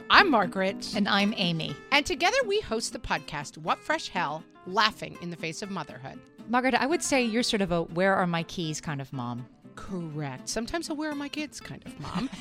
I'm 0.09 0.31
Margaret. 0.31 0.95
And 0.97 1.07
I'm 1.09 1.35
Amy. 1.37 1.77
And 1.93 2.07
together 2.07 2.39
we 2.47 2.61
host 2.61 2.95
the 2.95 2.99
podcast, 2.99 3.59
What 3.59 3.79
Fresh 3.79 4.09
Hell 4.09 4.43
Laughing 4.67 5.19
in 5.21 5.31
the 5.31 5.37
Face 5.37 5.61
of 5.61 5.71
Motherhood. 5.71 6.19
Margaret, 6.49 6.75
I 6.75 6.87
would 6.87 7.03
say 7.03 7.25
you're 7.25 7.43
sort 7.43 7.61
of 7.61 7.73
a 7.73 7.83
where 7.83 8.15
are 8.15 8.27
my 8.27 8.45
keys 8.45 8.81
kind 8.81 9.03
of 9.03 9.13
mom. 9.13 9.47
Correct. 9.75 10.49
Sometimes 10.49 10.89
a 10.89 10.95
where 10.95 11.11
are 11.11 11.17
my 11.17 11.29
kids 11.29 11.61
kind 11.61 11.85
of 11.85 12.01
mom. 12.01 12.31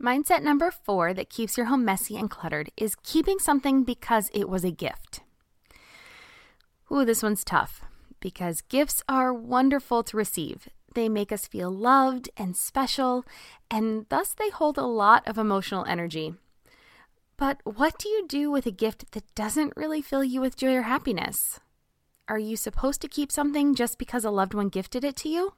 Mindset 0.00 0.42
number 0.42 0.70
four 0.70 1.14
that 1.14 1.30
keeps 1.30 1.56
your 1.56 1.66
home 1.66 1.84
messy 1.84 2.16
and 2.16 2.30
cluttered 2.30 2.70
is 2.76 2.96
keeping 3.02 3.38
something 3.38 3.82
because 3.82 4.30
it 4.34 4.48
was 4.48 4.62
a 4.62 4.70
gift. 4.70 5.20
Ooh, 6.92 7.04
this 7.04 7.22
one's 7.22 7.44
tough 7.44 7.82
because 8.20 8.60
gifts 8.62 9.02
are 9.08 9.32
wonderful 9.32 10.02
to 10.04 10.16
receive. 10.16 10.68
They 10.94 11.08
make 11.08 11.32
us 11.32 11.46
feel 11.46 11.70
loved 11.70 12.28
and 12.36 12.56
special, 12.56 13.24
and 13.70 14.06
thus 14.08 14.34
they 14.34 14.50
hold 14.50 14.78
a 14.78 14.86
lot 14.86 15.26
of 15.26 15.38
emotional 15.38 15.84
energy. 15.86 16.34
But 17.36 17.60
what 17.64 17.98
do 17.98 18.08
you 18.08 18.26
do 18.26 18.50
with 18.50 18.66
a 18.66 18.70
gift 18.70 19.12
that 19.12 19.34
doesn't 19.34 19.76
really 19.76 20.00
fill 20.00 20.24
you 20.24 20.40
with 20.40 20.56
joy 20.56 20.74
or 20.74 20.82
happiness? 20.82 21.60
Are 22.28 22.38
you 22.38 22.56
supposed 22.56 23.00
to 23.02 23.08
keep 23.08 23.30
something 23.30 23.74
just 23.74 23.98
because 23.98 24.24
a 24.24 24.30
loved 24.30 24.54
one 24.54 24.68
gifted 24.68 25.04
it 25.04 25.16
to 25.16 25.28
you? 25.28 25.52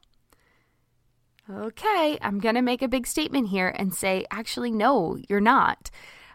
Okay, 1.50 2.18
I'm 2.20 2.40
going 2.40 2.56
to 2.56 2.62
make 2.62 2.82
a 2.82 2.88
big 2.88 3.06
statement 3.06 3.48
here 3.48 3.74
and 3.74 3.94
say, 3.94 4.26
actually, 4.30 4.70
no, 4.70 5.16
you're 5.30 5.40
not. 5.40 5.90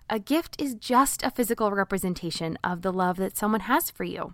A 0.09 0.17
gift 0.17 0.59
is 0.59 0.73
just 0.73 1.21
a 1.21 1.29
physical 1.29 1.69
representation 1.69 2.57
of 2.63 2.81
the 2.81 2.91
love 2.91 3.17
that 3.17 3.37
someone 3.37 3.61
has 3.61 3.91
for 3.91 4.05
you. 4.05 4.33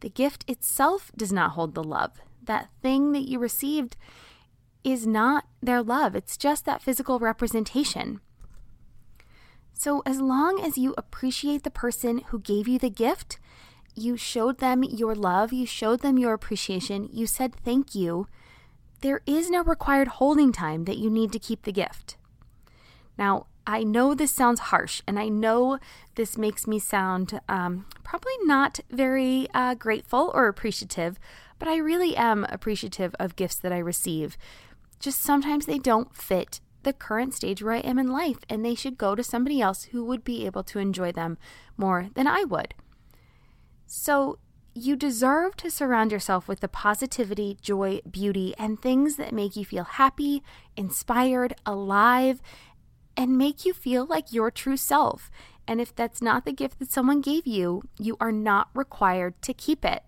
The 0.00 0.08
gift 0.08 0.44
itself 0.46 1.10
does 1.16 1.32
not 1.32 1.52
hold 1.52 1.74
the 1.74 1.82
love. 1.82 2.12
That 2.40 2.68
thing 2.80 3.10
that 3.10 3.28
you 3.28 3.40
received 3.40 3.96
is 4.84 5.04
not 5.04 5.46
their 5.60 5.82
love, 5.82 6.14
it's 6.14 6.36
just 6.36 6.64
that 6.64 6.82
physical 6.82 7.18
representation. 7.18 8.20
So, 9.72 10.02
as 10.06 10.20
long 10.20 10.60
as 10.62 10.78
you 10.78 10.94
appreciate 10.96 11.64
the 11.64 11.70
person 11.70 12.18
who 12.28 12.38
gave 12.38 12.68
you 12.68 12.78
the 12.78 12.90
gift, 12.90 13.40
you 13.96 14.16
showed 14.16 14.58
them 14.58 14.84
your 14.84 15.16
love, 15.16 15.52
you 15.52 15.66
showed 15.66 16.00
them 16.00 16.18
your 16.18 16.34
appreciation, 16.34 17.08
you 17.10 17.26
said 17.26 17.56
thank 17.56 17.96
you 17.96 18.28
there 19.04 19.20
is 19.26 19.50
no 19.50 19.62
required 19.62 20.08
holding 20.08 20.50
time 20.50 20.84
that 20.86 20.96
you 20.96 21.10
need 21.10 21.30
to 21.30 21.38
keep 21.38 21.64
the 21.64 21.72
gift. 21.72 22.16
Now, 23.18 23.48
I 23.66 23.84
know 23.84 24.14
this 24.14 24.32
sounds 24.32 24.60
harsh, 24.60 25.02
and 25.06 25.18
I 25.18 25.28
know 25.28 25.78
this 26.14 26.38
makes 26.38 26.66
me 26.66 26.78
sound 26.78 27.38
um, 27.46 27.84
probably 28.02 28.32
not 28.44 28.80
very 28.90 29.46
uh, 29.52 29.74
grateful 29.74 30.30
or 30.32 30.48
appreciative, 30.48 31.20
but 31.58 31.68
I 31.68 31.76
really 31.76 32.16
am 32.16 32.44
appreciative 32.44 33.14
of 33.20 33.36
gifts 33.36 33.56
that 33.56 33.72
I 33.72 33.78
receive. 33.78 34.38
Just 35.00 35.20
sometimes 35.20 35.66
they 35.66 35.78
don't 35.78 36.16
fit 36.16 36.62
the 36.82 36.94
current 36.94 37.34
stage 37.34 37.62
where 37.62 37.74
I 37.74 37.80
am 37.80 37.98
in 37.98 38.08
life, 38.08 38.38
and 38.48 38.64
they 38.64 38.74
should 38.74 38.96
go 38.96 39.14
to 39.14 39.22
somebody 39.22 39.60
else 39.60 39.84
who 39.84 40.02
would 40.06 40.24
be 40.24 40.46
able 40.46 40.64
to 40.64 40.78
enjoy 40.78 41.12
them 41.12 41.36
more 41.76 42.08
than 42.14 42.26
I 42.26 42.44
would. 42.44 42.72
So, 43.86 44.38
you 44.74 44.96
deserve 44.96 45.56
to 45.56 45.70
surround 45.70 46.10
yourself 46.10 46.48
with 46.48 46.60
the 46.60 46.68
positivity, 46.68 47.56
joy, 47.60 48.00
beauty, 48.10 48.54
and 48.58 48.80
things 48.80 49.16
that 49.16 49.32
make 49.32 49.56
you 49.56 49.64
feel 49.64 49.84
happy, 49.84 50.42
inspired, 50.76 51.54
alive, 51.64 52.42
and 53.16 53.38
make 53.38 53.64
you 53.64 53.72
feel 53.72 54.04
like 54.04 54.32
your 54.32 54.50
true 54.50 54.76
self. 54.76 55.30
And 55.66 55.80
if 55.80 55.94
that's 55.94 56.20
not 56.20 56.44
the 56.44 56.52
gift 56.52 56.78
that 56.80 56.90
someone 56.90 57.20
gave 57.20 57.46
you, 57.46 57.82
you 57.98 58.16
are 58.20 58.32
not 58.32 58.68
required 58.74 59.40
to 59.42 59.54
keep 59.54 59.84
it. 59.84 60.02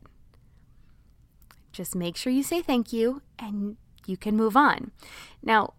Just 1.72 1.94
make 1.94 2.16
sure 2.16 2.32
you 2.32 2.42
say 2.42 2.60
thank 2.60 2.92
you 2.92 3.22
and 3.38 3.76
you 4.06 4.16
can 4.16 4.36
move 4.36 4.56
on. 4.56 4.90
Now, 5.42 5.74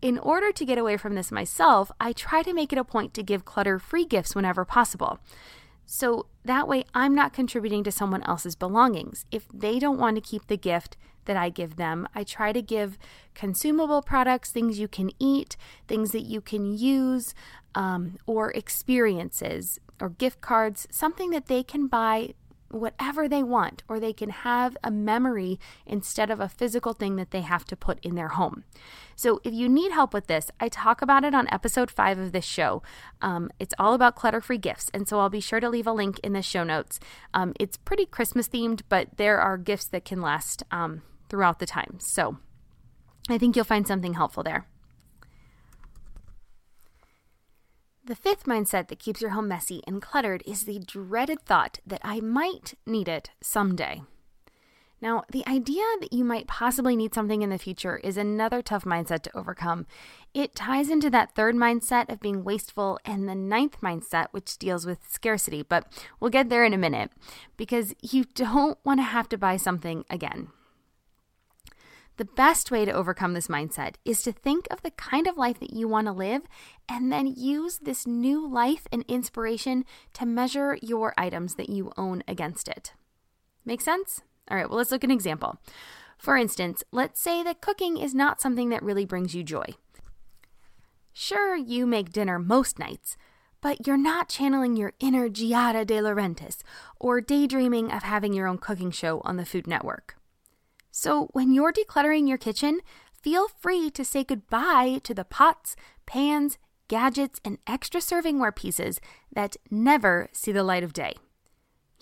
in 0.00 0.18
order 0.18 0.50
to 0.50 0.64
get 0.64 0.78
away 0.78 0.96
from 0.96 1.14
this 1.14 1.30
myself, 1.30 1.92
I 2.00 2.12
try 2.12 2.42
to 2.42 2.52
make 2.52 2.72
it 2.72 2.78
a 2.78 2.84
point 2.84 3.14
to 3.14 3.22
give 3.22 3.44
clutter 3.44 3.78
free 3.78 4.04
gifts 4.04 4.34
whenever 4.34 4.64
possible. 4.64 5.20
So 5.86 6.26
that 6.44 6.68
way, 6.68 6.84
I'm 6.94 7.14
not 7.14 7.32
contributing 7.32 7.84
to 7.84 7.92
someone 7.92 8.22
else's 8.22 8.56
belongings. 8.56 9.24
If 9.30 9.46
they 9.52 9.78
don't 9.78 9.98
want 9.98 10.16
to 10.16 10.22
keep 10.22 10.46
the 10.46 10.56
gift 10.56 10.96
that 11.24 11.36
I 11.36 11.50
give 11.50 11.76
them, 11.76 12.08
I 12.14 12.24
try 12.24 12.52
to 12.52 12.62
give 12.62 12.98
consumable 13.34 14.02
products, 14.02 14.50
things 14.50 14.78
you 14.78 14.88
can 14.88 15.10
eat, 15.18 15.56
things 15.86 16.10
that 16.12 16.22
you 16.22 16.40
can 16.40 16.76
use, 16.76 17.34
um, 17.74 18.18
or 18.26 18.50
experiences 18.52 19.78
or 20.00 20.10
gift 20.10 20.40
cards, 20.40 20.88
something 20.90 21.30
that 21.30 21.46
they 21.46 21.62
can 21.62 21.86
buy 21.86 22.34
whatever 22.72 23.28
they 23.28 23.42
want, 23.42 23.82
or 23.88 24.00
they 24.00 24.12
can 24.12 24.30
have 24.30 24.76
a 24.82 24.90
memory 24.90 25.60
instead 25.86 26.30
of 26.30 26.40
a 26.40 26.48
physical 26.48 26.92
thing 26.92 27.16
that 27.16 27.30
they 27.30 27.42
have 27.42 27.64
to 27.66 27.76
put 27.76 27.98
in 28.02 28.14
their 28.14 28.28
home. 28.28 28.64
So, 29.14 29.40
if 29.44 29.52
you 29.52 29.68
need 29.68 29.92
help 29.92 30.12
with 30.14 30.26
this, 30.26 30.50
I 30.58 30.68
talk 30.68 31.02
about 31.02 31.24
it 31.24 31.34
on 31.34 31.46
episode 31.50 31.90
five 31.90 32.18
of 32.18 32.32
this 32.32 32.44
show. 32.44 32.82
Um, 33.20 33.50
it's 33.58 33.74
all 33.78 33.94
about 33.94 34.16
clutter 34.16 34.40
free 34.40 34.58
gifts, 34.58 34.90
and 34.92 35.06
so 35.06 35.20
I'll 35.20 35.28
be 35.28 35.40
sure 35.40 35.60
to 35.60 35.68
leave 35.68 35.86
a 35.86 35.92
link 35.92 36.18
in 36.20 36.32
the 36.32 36.42
show 36.42 36.64
notes. 36.64 36.98
Um, 37.34 37.52
it's 37.60 37.76
pretty 37.76 38.06
Christmas 38.06 38.48
themed, 38.48 38.82
but 38.88 39.08
there 39.16 39.38
are 39.38 39.58
gifts 39.58 39.86
that 39.86 40.04
can 40.04 40.20
last 40.20 40.62
um, 40.70 41.02
throughout 41.28 41.58
the 41.58 41.66
time. 41.66 41.98
So, 42.00 42.38
I 43.28 43.38
think 43.38 43.54
you'll 43.54 43.64
find 43.64 43.86
something 43.86 44.14
helpful 44.14 44.42
there. 44.42 44.66
The 48.04 48.16
fifth 48.16 48.46
mindset 48.46 48.88
that 48.88 48.98
keeps 48.98 49.20
your 49.20 49.30
home 49.30 49.46
messy 49.46 49.80
and 49.86 50.02
cluttered 50.02 50.42
is 50.44 50.64
the 50.64 50.80
dreaded 50.80 51.40
thought 51.42 51.78
that 51.86 52.00
I 52.02 52.18
might 52.18 52.74
need 52.84 53.06
it 53.06 53.30
someday. 53.40 54.02
Now, 55.00 55.22
the 55.30 55.46
idea 55.46 55.84
that 56.00 56.12
you 56.12 56.24
might 56.24 56.48
possibly 56.48 56.96
need 56.96 57.14
something 57.14 57.42
in 57.42 57.50
the 57.50 57.58
future 57.58 57.98
is 57.98 58.16
another 58.16 58.60
tough 58.60 58.84
mindset 58.84 59.22
to 59.22 59.36
overcome. 59.36 59.86
It 60.34 60.56
ties 60.56 60.90
into 60.90 61.10
that 61.10 61.36
third 61.36 61.54
mindset 61.54 62.08
of 62.08 62.18
being 62.18 62.42
wasteful 62.42 62.98
and 63.04 63.28
the 63.28 63.36
ninth 63.36 63.80
mindset, 63.80 64.28
which 64.32 64.58
deals 64.58 64.84
with 64.84 65.08
scarcity, 65.08 65.62
but 65.62 65.86
we'll 66.18 66.30
get 66.30 66.48
there 66.48 66.64
in 66.64 66.74
a 66.74 66.78
minute 66.78 67.12
because 67.56 67.94
you 68.02 68.24
don't 68.34 68.78
want 68.84 68.98
to 68.98 69.04
have 69.04 69.28
to 69.28 69.38
buy 69.38 69.56
something 69.56 70.04
again. 70.10 70.48
The 72.18 72.24
best 72.26 72.70
way 72.70 72.84
to 72.84 72.92
overcome 72.92 73.32
this 73.32 73.48
mindset 73.48 73.94
is 74.04 74.22
to 74.22 74.32
think 74.32 74.66
of 74.70 74.82
the 74.82 74.90
kind 74.90 75.26
of 75.26 75.38
life 75.38 75.58
that 75.60 75.72
you 75.72 75.88
want 75.88 76.06
to 76.06 76.12
live 76.12 76.42
and 76.88 77.10
then 77.10 77.26
use 77.26 77.78
this 77.78 78.06
new 78.06 78.46
life 78.46 78.86
and 78.92 79.04
inspiration 79.08 79.84
to 80.14 80.26
measure 80.26 80.78
your 80.82 81.14
items 81.16 81.54
that 81.54 81.70
you 81.70 81.90
own 81.96 82.22
against 82.28 82.68
it. 82.68 82.92
Make 83.64 83.80
sense? 83.80 84.20
All 84.50 84.56
right, 84.56 84.68
well, 84.68 84.78
let's 84.78 84.90
look 84.90 85.04
at 85.04 85.08
an 85.08 85.14
example. 85.14 85.58
For 86.18 86.36
instance, 86.36 86.84
let's 86.92 87.20
say 87.20 87.42
that 87.42 87.60
cooking 87.60 87.96
is 87.96 88.14
not 88.14 88.40
something 88.40 88.68
that 88.68 88.82
really 88.82 89.04
brings 89.04 89.34
you 89.34 89.42
joy. 89.42 89.74
Sure, 91.12 91.56
you 91.56 91.86
make 91.86 92.12
dinner 92.12 92.38
most 92.38 92.78
nights, 92.78 93.16
but 93.60 93.86
you're 93.86 93.96
not 93.96 94.28
channeling 94.28 94.76
your 94.76 94.92
inner 95.00 95.28
Giada 95.28 95.86
de 95.86 95.98
Laurentiis 95.98 96.58
or 97.00 97.20
daydreaming 97.20 97.90
of 97.90 98.02
having 98.02 98.32
your 98.32 98.46
own 98.46 98.58
cooking 98.58 98.90
show 98.90 99.20
on 99.24 99.36
the 99.36 99.44
Food 99.44 99.66
Network. 99.66 100.16
So, 100.94 101.30
when 101.32 101.54
you're 101.54 101.72
decluttering 101.72 102.28
your 102.28 102.36
kitchen, 102.36 102.80
feel 103.14 103.48
free 103.48 103.90
to 103.92 104.04
say 104.04 104.24
goodbye 104.24 105.00
to 105.04 105.14
the 105.14 105.24
pots, 105.24 105.74
pans, 106.04 106.58
gadgets, 106.86 107.40
and 107.42 107.56
extra 107.66 107.98
servingware 107.98 108.54
pieces 108.54 109.00
that 109.32 109.56
never 109.70 110.28
see 110.32 110.52
the 110.52 110.62
light 110.62 110.84
of 110.84 110.92
day. 110.92 111.14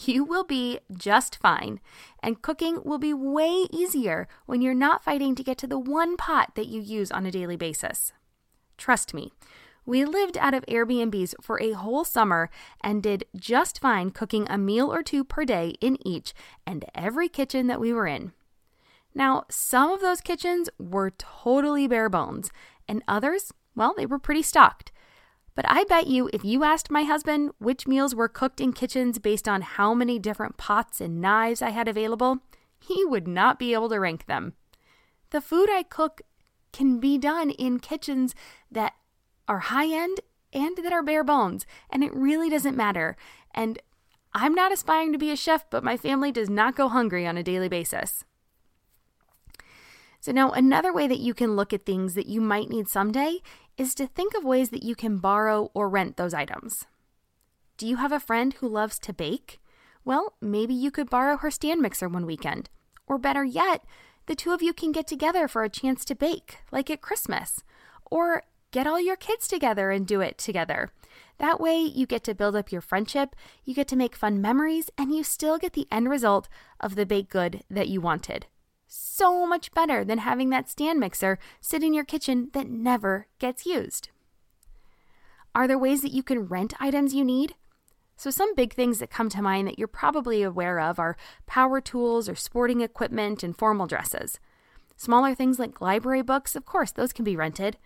You 0.00 0.25
will 0.25 0.42
be 0.42 0.80
just 0.92 1.37
fine, 1.37 1.78
and 2.20 2.42
cooking 2.42 2.82
will 2.85 2.99
be 2.99 3.14
way 3.14 3.68
easier 3.70 4.26
when 4.47 4.61
you're 4.61 4.75
not 4.75 5.04
fighting 5.04 5.37
to 5.37 5.44
get 5.44 5.56
to 5.59 5.68
the 5.68 5.78
one 5.78 6.16
pot 6.16 6.56
that 6.56 6.66
you 6.66 6.80
use 6.80 7.12
on 7.12 7.25
a 7.26 7.30
daily 7.30 7.56
basis. 7.56 8.12
Trust 8.76 9.14
me, 9.14 9.30
we 9.87 10.04
lived 10.04 10.37
out 10.37 10.54
of 10.54 10.66
Airbnbs 10.66 11.35
for 11.40 11.62
a 11.62 11.73
whole 11.73 12.04
summer 12.04 12.50
and 12.80 13.04
did 13.04 13.25
just 13.37 13.78
fine 13.78 14.11
cooking 14.11 14.49
a 14.50 14.59
meal 14.59 14.92
or 14.92 15.04
two 15.04 15.23
per 15.23 15.44
day 15.44 15.75
in 15.80 15.97
each 16.04 16.35
and 16.66 16.85
every 16.92 17.28
kitchen 17.28 17.68
that 17.68 17.78
we 17.78 17.92
were 17.92 18.09
in. 18.09 18.32
Now, 19.14 19.45
some 19.50 19.90
of 19.90 20.00
those 20.00 20.21
kitchens 20.21 20.69
were 20.79 21.11
totally 21.11 21.87
bare 21.87 22.09
bones, 22.09 22.50
and 22.87 23.02
others, 23.09 23.52
well, 23.75 23.95
they 23.97 24.07
were 24.07 24.19
pretty 24.19 24.43
stocked. 24.43 24.93
But 25.54 25.65
I 25.69 25.84
bet 25.84 26.06
you 26.06 26.30
if 26.32 26.45
you 26.45 26.65
asked 26.65 26.91
my 26.91 27.02
husband 27.02 27.50
which 27.58 27.87
meals 27.87 28.15
were 28.15 28.28
cooked 28.28 28.61
in 28.61 28.73
kitchens 28.73 29.19
based 29.19 29.49
on 29.49 29.63
how 29.63 29.95
many 29.95 30.19
different 30.19 30.56
pots 30.56 31.00
and 31.00 31.21
knives 31.21 31.61
I 31.61 31.71
had 31.71 31.89
available, 31.89 32.39
he 32.78 33.04
would 33.04 33.28
not 33.28 33.58
be 33.58 33.75
able 33.75 33.89
to 33.91 34.00
rank 34.00 34.26
them. 34.26 34.54
The 35.30 35.41
food 35.41 35.69
I 35.71 35.82
cook 35.82 36.23
can 36.73 37.00
be 37.00 37.19
done 37.19 37.50
in 37.50 37.80
kitchens 37.80 38.34
that 38.71 38.95
are 39.49 39.58
high 39.58 39.93
end 39.93 40.21
and 40.52 40.76
that 40.78 40.93
are 40.93 41.02
bare 41.02 41.25
bones, 41.25 41.67
and 41.91 42.02
it 42.02 42.15
really 42.15 42.49
doesn't 42.49 42.76
matter. 42.76 43.17
And 43.54 43.80
I'm 44.32 44.54
not 44.54 44.73
aspiring 44.73 45.13
to 45.13 45.19
be 45.19 45.30
a 45.30 45.37
chef, 45.37 45.69
but 45.71 45.84
my 45.84 45.97
family 45.97 46.32
does 46.32 46.49
not 46.49 46.76
go 46.76 46.89
hungry 46.89 47.26
on 47.26 47.37
a 47.37 47.43
daily 47.43 47.69
basis. 47.69 48.25
So, 50.21 50.33
now 50.33 50.50
another 50.50 50.93
way 50.93 51.06
that 51.06 51.19
you 51.19 51.33
can 51.33 51.56
look 51.56 51.73
at 51.73 51.87
things 51.87 52.13
that 52.13 52.26
you 52.26 52.43
might 52.43 52.69
need 52.69 52.89
someday 52.89 53.39
is 53.78 53.95
to 53.95 54.06
think 54.06 54.35
of 54.35 54.45
ways 54.45 54.69
that 54.69 54.83
you 54.83 54.95
can 54.95 55.17
borrow 55.17 55.71
or 55.73 55.89
rent 55.89 56.19
those 56.19 56.35
items. 56.35 56.85
Do 57.78 57.87
you 57.87 57.97
have 57.97 58.13
a 58.13 58.21
friend 58.21 58.52
who 58.52 58.69
loves 58.69 58.99
to 58.99 59.15
bake? 59.15 59.61
Well, 60.04 60.35
maybe 60.39 60.75
you 60.75 60.91
could 60.91 61.09
borrow 61.09 61.39
her 61.39 61.50
stand 61.50 61.80
mixer 61.80 62.06
one 62.06 62.26
weekend. 62.26 62.69
Or 63.06 63.17
better 63.17 63.45
yet, 63.45 63.83
the 64.26 64.35
two 64.35 64.52
of 64.52 64.61
you 64.61 64.75
can 64.75 64.93
get 64.93 65.06
together 65.06 65.49
for 65.49 65.65
a 65.65 65.71
chance 65.71 66.04
to 66.04 66.15
bake, 66.15 66.59
like 66.71 66.91
at 66.91 67.00
Christmas. 67.00 67.63
Or 68.11 68.43
get 68.73 68.87
all 68.87 69.00
your 69.00 69.17
kids 69.17 69.49
together 69.49 69.91
and 69.91 70.06
do 70.06 70.21
it 70.21 70.37
together. 70.37 70.93
That 71.39 71.59
way, 71.61 71.78
you 71.78 72.04
get 72.04 72.25
to 72.25 72.35
build 72.35 72.54
up 72.54 72.71
your 72.71 72.83
friendship, 72.83 73.35
you 73.65 73.75
get 73.75 73.89
to 73.89 73.97
make 73.97 74.15
fun 74.15 74.43
memories, 74.43 74.91
and 74.99 75.15
you 75.15 75.25
still 75.25 75.56
get 75.56 75.73
the 75.73 75.89
end 75.91 76.11
result 76.11 76.50
of 76.78 76.95
the 76.95 77.06
baked 77.06 77.30
good 77.30 77.63
that 77.71 77.89
you 77.89 78.02
wanted 78.02 78.47
so 78.93 79.47
much 79.47 79.73
better 79.73 80.05
than 80.05 80.19
having 80.19 80.50
that 80.50 80.69
stand 80.69 80.99
mixer 80.99 81.39
sit 81.61 81.83
in 81.83 81.95
your 81.95 82.05
kitchen 82.05 82.50
that 82.53 82.69
never 82.69 83.29
gets 83.39 83.65
used. 83.65 84.11
Are 85.55 85.69
there 85.69 85.79
ways 85.79 86.03
that 86.03 86.13
you 86.13 86.25
can 86.25 86.47
rent 86.47 86.75
items 86.81 87.15
you 87.15 87.25
need? 87.25 87.55
So, 88.17 88.31
some 88.31 88.55
big 88.55 88.75
things 88.75 88.99
that 88.99 89.09
come 89.09 89.29
to 89.31 89.41
mind 89.41 89.67
that 89.69 89.79
you're 89.79 89.89
probably 89.89 90.43
aware 90.43 90.81
of 90.81 90.99
are 90.99 91.17
power 91.47 91.81
tools 91.81 92.29
or 92.29 92.35
sporting 92.35 92.81
equipment 92.81 93.43
and 93.43 93.57
formal 93.57 93.87
dresses. 93.87 94.39
Smaller 94.97 95.35
things 95.35 95.59
like 95.59 95.81
library 95.81 96.23
books, 96.23 96.55
of 96.55 96.67
course, 96.67 96.91
those 96.93 97.13
can 97.13 97.25
be 97.25 97.37
rented. 97.37 97.79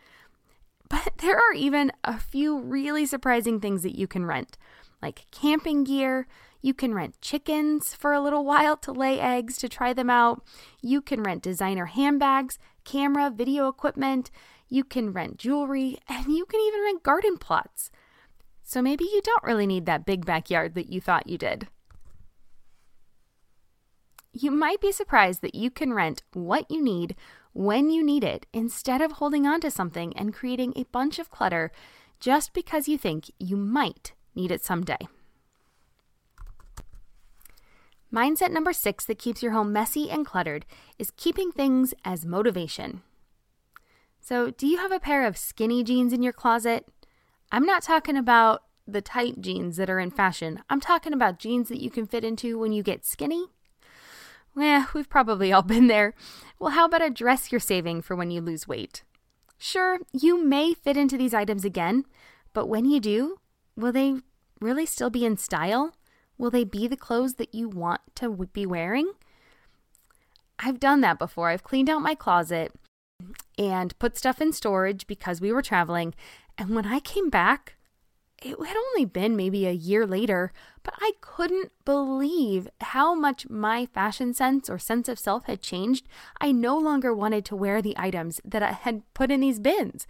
But 0.89 1.13
there 1.19 1.37
are 1.37 1.53
even 1.53 1.93
a 2.03 2.19
few 2.19 2.59
really 2.59 3.07
surprising 3.07 3.61
things 3.61 3.83
that 3.83 3.97
you 3.97 4.07
can 4.07 4.27
rent, 4.27 4.57
like 5.03 5.27
camping 5.31 5.85
gear, 5.85 6.27
you 6.65 6.73
can 6.73 6.95
rent 6.95 7.21
chickens 7.21 7.95
for 7.95 8.15
a 8.15 8.23
little 8.23 8.43
while 8.43 8.75
to 8.79 8.91
lay 8.91 9.21
eggs 9.21 9.59
to 9.59 9.69
try 9.69 9.93
them 9.93 10.09
out. 10.09 10.43
You 10.81 11.03
can 11.03 11.23
rent 11.23 11.43
designer 11.43 11.85
handbags, 11.85 12.59
camera, 12.85 13.29
video 13.29 13.69
equipment. 13.69 14.31
You 14.71 14.83
can 14.83 15.13
rent 15.13 15.37
jewelry, 15.37 15.99
and 16.09 16.35
you 16.35 16.47
can 16.47 16.61
even 16.61 16.81
rent 16.81 17.03
garden 17.03 17.37
plots. 17.37 17.91
So 18.63 18.81
maybe 18.81 19.05
you 19.05 19.21
don't 19.23 19.45
really 19.45 19.67
need 19.67 19.85
that 19.85 20.07
big 20.07 20.25
backyard 20.25 20.75
that 20.75 20.91
you 20.91 21.03
thought 21.03 21.27
you 21.27 21.37
did. 21.37 21.69
You 24.33 24.51
might 24.51 24.81
be 24.81 24.91
surprised 24.91 25.43
that 25.43 25.55
you 25.55 25.71
can 25.71 25.93
rent 25.93 26.23
what 26.33 26.71
you 26.71 26.83
need 26.83 27.15
when 27.53 27.91
you 27.91 28.03
need 28.03 28.25
it 28.25 28.47
instead 28.55 29.03
of 29.03 29.13
holding 29.13 29.47
on 29.47 29.61
to 29.61 29.71
something 29.71 30.17
and 30.17 30.33
creating 30.33 30.73
a 30.77 30.85
bunch 30.85 31.19
of 31.19 31.31
clutter 31.31 31.71
just 32.21 32.55
because 32.55 32.89
you 32.89 32.97
think 32.97 33.31
you 33.39 33.59
might 33.59 34.15
need 34.35 34.51
it 34.51 34.65
someday. 34.65 35.07
Mindset 38.15 38.53
number 38.53 38.73
six 38.73 39.05
that 39.07 39.19
keeps 39.19 39.43
your 39.43 39.51
home 39.51 39.73
messy 39.73 40.09
and 40.09 40.25
cluttered 40.25 40.67
is 41.01 41.11
keeping 41.17 41.51
things 41.51 41.93
as 42.05 42.25
motivation. 42.25 43.03
So, 44.21 44.53
do 44.53 44.69
you 44.69 44.79
have 44.79 44.93
a 44.93 45.01
pair 45.01 45.27
of 45.27 45.37
skinny 45.37 45.83
jeans 45.83 46.13
in 46.13 46.23
your 46.23 46.33
closet? 46.33 46.87
I'm 47.51 47.67
not 47.67 47.83
talking 47.83 48.17
about 48.17 48.63
the 48.87 49.03
tight 49.03 49.41
jeans 49.41 49.77
that 49.79 49.91
are 49.91 49.99
in 49.99 50.13
fashion. 50.13 50.63
I'm 50.71 50.81
talking 50.81 51.13
about 51.13 51.41
jeans 51.41 51.69
that 51.71 51.81
you 51.81 51.91
can 51.91 52.07
fit 52.07 52.25
into 52.25 52.57
when 52.57 52.73
you 52.73 52.85
get 52.85 53.05
skinny. 53.05 53.47
Yeah, 54.57 54.87
we've 54.95 55.11
probably 55.11 55.53
all 55.53 55.63
been 55.75 55.89
there. 55.89 56.15
Well, 56.61 56.71
how 56.71 56.85
about 56.85 57.03
a 57.03 57.11
dress 57.11 57.51
you're 57.51 57.61
saving 57.61 58.03
for 58.03 58.15
when 58.15 58.31
you 58.31 58.41
lose 58.41 58.69
weight? 58.69 59.03
Sure, 59.59 59.99
you 60.13 60.41
may 60.41 60.73
fit 60.73 60.97
into 60.97 61.19
these 61.19 61.35
items 61.35 61.65
again, 61.65 62.05
but 62.53 62.69
when 62.69 62.85
you 62.85 63.01
do, 63.01 63.39
will 63.75 63.93
they 63.93 64.21
really 64.61 64.87
still 64.87 65.11
be 65.11 65.25
in 65.25 65.37
style? 65.37 65.93
Will 66.39 66.51
they 66.51 66.65
be 66.65 66.87
the 66.87 66.97
clothes 66.97 67.35
that 67.35 67.55
you 67.55 67.69
want 67.69 68.01
to 68.17 68.31
be 68.53 68.67
wearing? 68.67 69.13
I've 70.59 70.81
done 70.81 71.01
that 71.03 71.19
before. 71.19 71.49
I've 71.49 71.65
cleaned 71.65 71.91
out 71.91 72.03
my 72.03 72.15
closet 72.15 72.73
and 73.59 73.99
put 73.99 74.17
stuff 74.17 74.41
in 74.41 74.53
storage 74.53 75.07
because 75.07 75.41
we 75.41 75.53
were 75.53 75.63
traveling. 75.63 76.15
And 76.59 76.71
when 76.75 76.87
I 76.87 77.01
came 77.01 77.31
back, 77.31 77.77
it 78.43 78.57
had 78.59 78.77
only 78.77 79.05
been 79.05 79.37
maybe 79.37 79.67
a 79.67 79.73
year 79.73 80.07
later, 80.07 80.53
but 80.83 80.95
I 81.01 81.13
couldn't 81.21 81.73
believe 81.85 82.69
how 82.81 83.15
much 83.15 83.49
my 83.49 83.87
fashion 83.87 84.35
sense 84.35 84.69
or 84.69 84.79
sense 84.79 85.09
of 85.09 85.19
self 85.19 85.47
had 85.47 85.63
changed. 85.63 86.07
I 86.41 86.53
no 86.53 86.77
longer 86.77 87.15
wanted 87.15 87.45
to 87.47 87.57
wear 87.57 87.81
the 87.81 87.95
items 87.97 88.41
that 88.45 88.63
I 88.63 88.73
had 88.73 89.03
put 89.15 89.31
in 89.31 89.41
these 89.41 89.61
bins. 89.61 90.07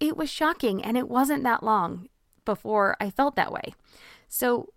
It 0.00 0.16
was 0.16 0.30
shocking, 0.30 0.82
and 0.82 0.96
it 0.96 1.08
wasn't 1.08 1.42
that 1.44 1.62
long 1.62 2.08
before 2.44 2.96
I 3.00 3.10
felt 3.10 3.36
that 3.36 3.52
way. 3.52 3.74
So, 4.28 4.72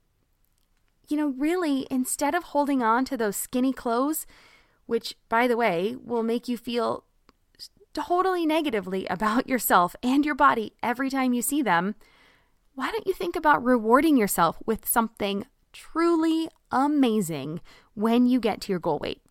you 1.12 1.18
know, 1.18 1.34
really, 1.38 1.86
instead 1.92 2.34
of 2.34 2.44
holding 2.46 2.82
on 2.82 3.06
to 3.06 3.18
those 3.18 3.36
skinny 3.36 3.74
clothes, 3.74 4.26
which, 4.86 5.16
by 5.30 5.48
the 5.48 5.58
way, 5.58 5.96
will 6.04 6.24
make 6.24 6.48
you 6.48 6.58
feel 6.58 7.04
totally 7.94 8.46
negatively 8.46 9.06
about 9.08 9.48
yourself 9.48 9.96
and 10.02 10.26
your 10.26 10.36
body 10.36 10.74
every 10.82 11.10
time 11.10 11.34
you 11.34 11.42
see 11.42 11.62
them, 11.62 11.96
why 12.74 12.90
don't 12.90 13.06
you 13.08 13.14
think 13.14 13.36
about 13.36 13.64
rewarding 13.64 14.18
yourself 14.18 14.58
with 14.66 14.88
something 14.88 15.46
truly 15.74 16.50
amazing 16.72 17.62
when 17.94 18.26
you 18.26 18.40
get 18.40 18.62
to 18.62 18.72
your 18.72 18.80
goal 18.80 19.00
weight? 19.00 19.22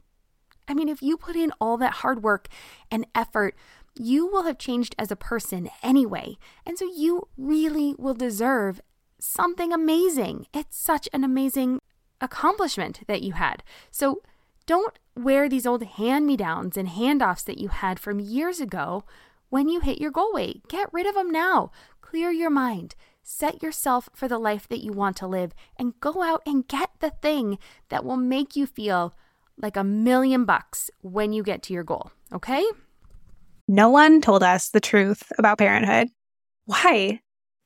I 0.69 0.75
mean, 0.75 0.89
if 0.89 1.03
you 1.03 1.17
put 1.17 1.37
in 1.37 1.53
all 1.61 1.77
that 1.79 1.95
hard 1.95 2.23
work 2.23 2.49
and 2.91 3.07
effort, 3.15 3.57
you 3.99 4.27
will 4.27 4.45
have 4.45 4.59
changed 4.59 4.95
as 4.99 5.11
a 5.11 5.17
person 5.17 5.69
anyway. 5.83 6.37
And 6.65 6.79
so 6.79 6.85
you 6.85 7.29
really 7.37 7.95
will 7.99 8.15
deserve 8.15 8.81
something 9.21 9.73
amazing. 9.73 10.47
It's 10.53 10.77
such 10.77 11.09
an 11.13 11.25
amazing 11.25 11.81
accomplishment 12.21 13.01
that 13.07 13.23
you 13.23 13.33
had. 13.33 13.63
So 13.91 14.23
don't 14.67 14.99
wear 15.17 15.49
these 15.49 15.67
old 15.67 15.83
hand 15.83 16.27
me 16.27 16.37
downs 16.37 16.77
and 16.77 16.89
handoffs 16.89 17.45
that 17.45 17.59
you 17.59 17.69
had 17.69 17.99
from 17.99 18.21
years 18.21 18.61
ago 18.61 19.05
when 19.49 19.69
you 19.69 19.81
hit 19.81 20.01
your 20.01 20.11
goal 20.11 20.33
weight. 20.33 20.67
Get 20.69 20.93
rid 20.93 21.07
of 21.07 21.15
them 21.15 21.31
now. 21.31 21.71
Clear 22.01 22.31
your 22.31 22.51
mind. 22.51 22.95
Set 23.23 23.63
yourself 23.63 24.09
for 24.15 24.29
the 24.29 24.39
life 24.39 24.69
that 24.69 24.83
you 24.83 24.93
want 24.93 25.17
to 25.19 25.27
live 25.27 25.53
and 25.77 25.99
go 26.01 26.23
out 26.23 26.43
and 26.47 26.67
get 26.67 26.91
the 27.01 27.11
thing 27.11 27.59
that 27.89 28.05
will 28.05 28.17
make 28.17 28.57
you 28.57 28.67
feel 28.67 29.15
like 29.57 29.77
a 29.77 29.85
million 29.85 30.45
bucks 30.45 30.91
when 31.03 31.33
you 31.33 31.43
get 31.43 31.63
to 31.65 31.73
your 31.73 31.85
goal. 31.85 32.11
Okay? 32.33 32.65
No 33.69 33.89
one 33.89 34.21
told 34.21 34.43
us 34.43 34.71
the 34.71 34.81
truth 34.81 35.31
about 35.39 35.59
parenthood. 35.59 36.09
Why? 36.65 37.21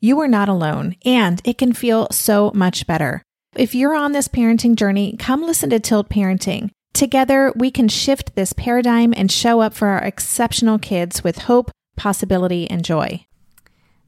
you 0.00 0.20
are 0.20 0.28
not 0.28 0.48
alone, 0.48 0.96
and 1.04 1.40
it 1.44 1.58
can 1.58 1.72
feel 1.72 2.08
so 2.10 2.50
much 2.54 2.86
better. 2.86 3.22
If 3.54 3.74
you're 3.74 3.94
on 3.94 4.12
this 4.12 4.28
parenting 4.28 4.74
journey, 4.74 5.16
come 5.16 5.42
listen 5.42 5.70
to 5.70 5.78
Tilt 5.78 6.08
Parenting. 6.08 6.70
Together, 6.92 7.52
we 7.56 7.70
can 7.70 7.88
shift 7.88 8.34
this 8.34 8.52
paradigm 8.52 9.12
and 9.16 9.30
show 9.30 9.60
up 9.60 9.74
for 9.74 9.88
our 9.88 10.02
exceptional 10.02 10.78
kids 10.78 11.24
with 11.24 11.38
hope, 11.38 11.70
possibility, 11.96 12.70
and 12.70 12.84
joy. 12.84 13.26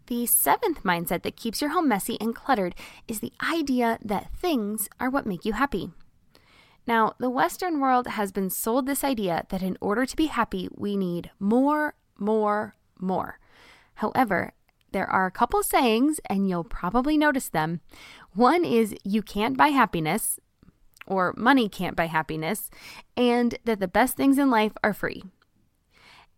The 0.07 0.27
seventh 0.27 0.85
mindset 0.85 1.22
that 1.22 1.37
keeps 1.37 1.61
your 1.61 1.70
home 1.70 1.88
messy 1.88 2.16
and 2.20 2.35
cluttered 2.35 2.77
is 3.09 3.18
the 3.18 3.33
idea 3.42 3.99
that 4.05 4.33
things 4.37 4.88
are 5.01 5.11
what 5.11 5.27
make 5.27 5.44
you 5.44 5.55
happy. 5.55 5.90
Now, 6.87 7.14
the 7.18 7.31
Western 7.31 7.81
world 7.81 8.07
has 8.07 8.31
been 8.31 8.51
sold 8.51 8.87
this 8.87 9.03
idea 9.03 9.44
that 9.49 9.62
in 9.62 9.77
order 9.81 10.07
to 10.07 10.16
be 10.16 10.27
happy, 10.27 10.68
we 10.72 10.96
need 10.96 11.31
more, 11.40 11.94
more, 12.18 12.77
more. 13.01 13.40
However, 13.94 14.53
there 14.97 15.11
are 15.11 15.27
a 15.27 15.31
couple 15.31 15.63
sayings, 15.63 16.21
and 16.25 16.49
you'll 16.49 16.65
probably 16.65 17.19
notice 17.19 17.51
them. 17.51 17.83
One 18.33 18.65
is 18.65 18.95
you 19.05 19.21
can't 19.21 19.55
buy 19.55 19.69
happiness, 19.69 20.41
or 21.07 21.35
money 21.37 21.69
can't 21.69 21.95
buy 21.95 22.07
happiness, 22.07 22.71
and 23.15 23.59
that 23.67 23.79
the 23.79 23.89
best 23.89 24.17
things 24.17 24.39
in 24.39 24.49
life 24.49 24.73
are 24.83 24.95
free. 24.95 25.23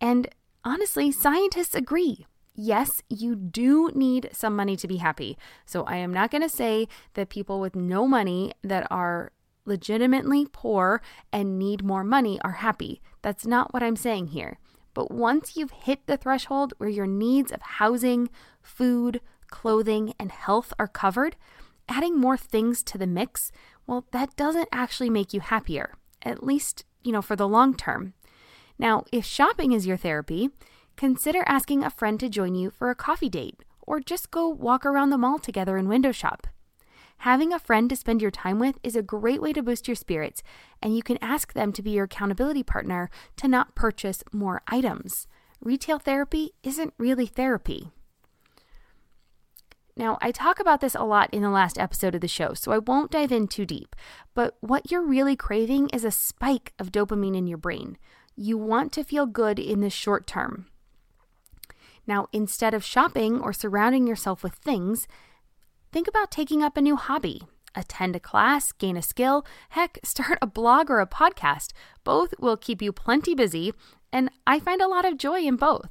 And 0.01 0.27
honestly, 0.65 1.13
scientists 1.13 1.77
agree. 1.77 2.27
Yes, 2.57 3.01
you 3.09 3.37
do 3.37 3.93
need 3.95 4.29
some 4.33 4.57
money 4.57 4.75
to 4.79 4.89
be 4.89 4.97
happy. 4.97 5.39
So 5.65 5.85
I 5.85 5.99
am 5.99 6.13
not 6.13 6.33
going 6.33 6.43
to 6.43 6.49
say 6.49 6.89
that 7.15 7.29
people 7.29 7.61
with 7.61 7.77
no 7.77 8.09
money 8.09 8.55
that 8.65 8.89
are 8.91 9.31
legitimately 9.67 10.49
poor 10.51 11.01
and 11.33 11.61
need 11.61 11.85
more 11.85 12.03
money 12.03 12.41
are 12.41 12.59
happy. 12.67 13.01
That's 13.23 13.47
not 13.47 13.73
what 13.73 13.85
I'm 13.85 13.95
saying 13.95 14.29
here. 14.29 14.59
But 14.99 15.13
once 15.13 15.57
you've 15.57 15.71
hit 15.71 16.09
the 16.09 16.17
threshold 16.17 16.75
where 16.79 16.89
your 16.89 17.07
needs 17.07 17.53
of 17.53 17.63
housing, 17.63 18.31
food, 18.61 19.21
clothing, 19.49 20.13
and 20.19 20.33
health 20.33 20.73
are 20.77 20.89
covered, 20.89 21.37
adding 21.89 22.19
more 22.19 22.37
things 22.37 22.83
to 22.83 22.99
the 22.99 23.07
mix, 23.07 23.53
well, 23.87 24.07
that 24.11 24.35
doesn't 24.35 24.69
actually 24.73 25.09
make 25.09 25.33
you 25.33 25.39
happier, 25.39 25.95
at 26.23 26.43
least, 26.43 26.85
you 27.05 27.13
know, 27.13 27.23
for 27.23 27.37
the 27.37 27.47
long 27.47 27.77
term. 27.77 28.15
Now, 28.77 29.05
if 29.13 29.25
shopping 29.25 29.71
is 29.71 29.87
your 29.87 29.97
therapy, 29.97 30.51
consider 30.97 31.45
asking 31.47 31.85
a 31.85 31.91
friend 31.91 32.19
to 32.19 32.29
join 32.29 32.57
you 32.57 32.69
for 32.69 32.91
a 32.91 32.97
coffee 32.97 33.29
date 33.29 33.63
or 33.81 34.01
just 34.01 34.33
go 34.33 34.49
walk 34.49 34.85
around 34.85 35.11
the 35.11 35.17
mall 35.17 35.39
together 35.39 35.77
and 35.77 35.89
window 35.89 36.11
shop. 36.11 36.49
Having 37.23 37.53
a 37.53 37.59
friend 37.59 37.91
to 37.91 37.97
spend 37.97 38.23
your 38.23 38.31
time 38.31 38.59
with 38.59 38.79
is 38.83 38.95
a 38.95 39.03
great 39.03 39.43
way 39.43 39.53
to 39.53 39.63
boost 39.63 39.89
your 39.89 39.97
spirits, 39.97 40.43
and 40.81 40.97
you 40.97 41.03
can 41.03 41.19
ask 41.21 41.53
them 41.53 41.73
to 41.73 41.83
be 41.83 41.91
your 41.91 42.05
accountability 42.05 42.63
partner 42.63 43.11
to 43.37 43.49
not 43.49 43.75
purchase 43.75 44.23
more 44.33 44.63
items. 44.69 45.27
Retail 45.61 45.99
therapy 45.99 46.53
isn't 46.63 46.95
really 46.97 47.27
therapy. 47.27 47.91
Now, 49.97 50.17
I 50.23 50.31
talk 50.31 50.61
about 50.61 50.81
this 50.81 50.95
a 50.95 51.03
lot 51.03 51.29
in 51.35 51.43
the 51.43 51.51
last 51.51 51.77
episode 51.77 52.15
of 52.15 52.21
the 52.21 52.29
show, 52.29 52.55
so 52.55 52.71
I 52.71 52.79
won't 52.79 53.11
dive 53.11 53.33
in 53.33 53.49
too 53.49 53.67
deep. 53.67 53.97
But 54.33 54.57
what 54.61 54.93
you're 54.93 55.03
really 55.03 55.35
craving 55.35 55.89
is 55.89 56.05
a 56.05 56.13
spike 56.13 56.73
of 56.79 56.93
dopamine 56.93 57.37
in 57.37 57.49
your 57.49 57.59
brain. 57.59 57.99
You 58.37 58.57
want 58.57 58.93
to 58.93 59.03
feel 59.03 59.27
good 59.27 59.59
in 59.59 59.81
the 59.81 59.91
short 59.91 60.29
term. 60.29 60.67
Now, 62.07 62.29
instead 62.33 62.75
of 62.75 62.85
shopping 62.85 63.41
or 63.41 63.53
surrounding 63.53 64.07
yourself 64.07 64.45
with 64.45 64.55
things, 64.55 65.09
Think 65.91 66.07
about 66.07 66.31
taking 66.31 66.63
up 66.63 66.77
a 66.77 66.83
new 66.83 66.97
hobby, 66.97 67.43
attend 67.75 68.15
a 68.15 68.21
class, 68.21 68.73
gain 68.73 68.97
a 68.97 69.03
skill, 69.03 69.47
heck, 69.71 69.99
start 70.05 70.39
a 70.43 70.47
blog 70.47 70.91
or 70.91 71.01
a 71.01 71.07
podcast. 71.07 71.73
Both 72.05 72.35
will 72.39 72.57
keep 72.57 72.83
you 72.83 72.93
plenty 72.93 73.35
busy, 73.35 73.73
and 74.13 74.31
I 74.47 74.61
find 74.61 74.83
a 74.83 74.89
lot 74.89 75.05
of 75.05 75.19
joy 75.19 75.41
in 75.41 75.57
both. 75.57 75.89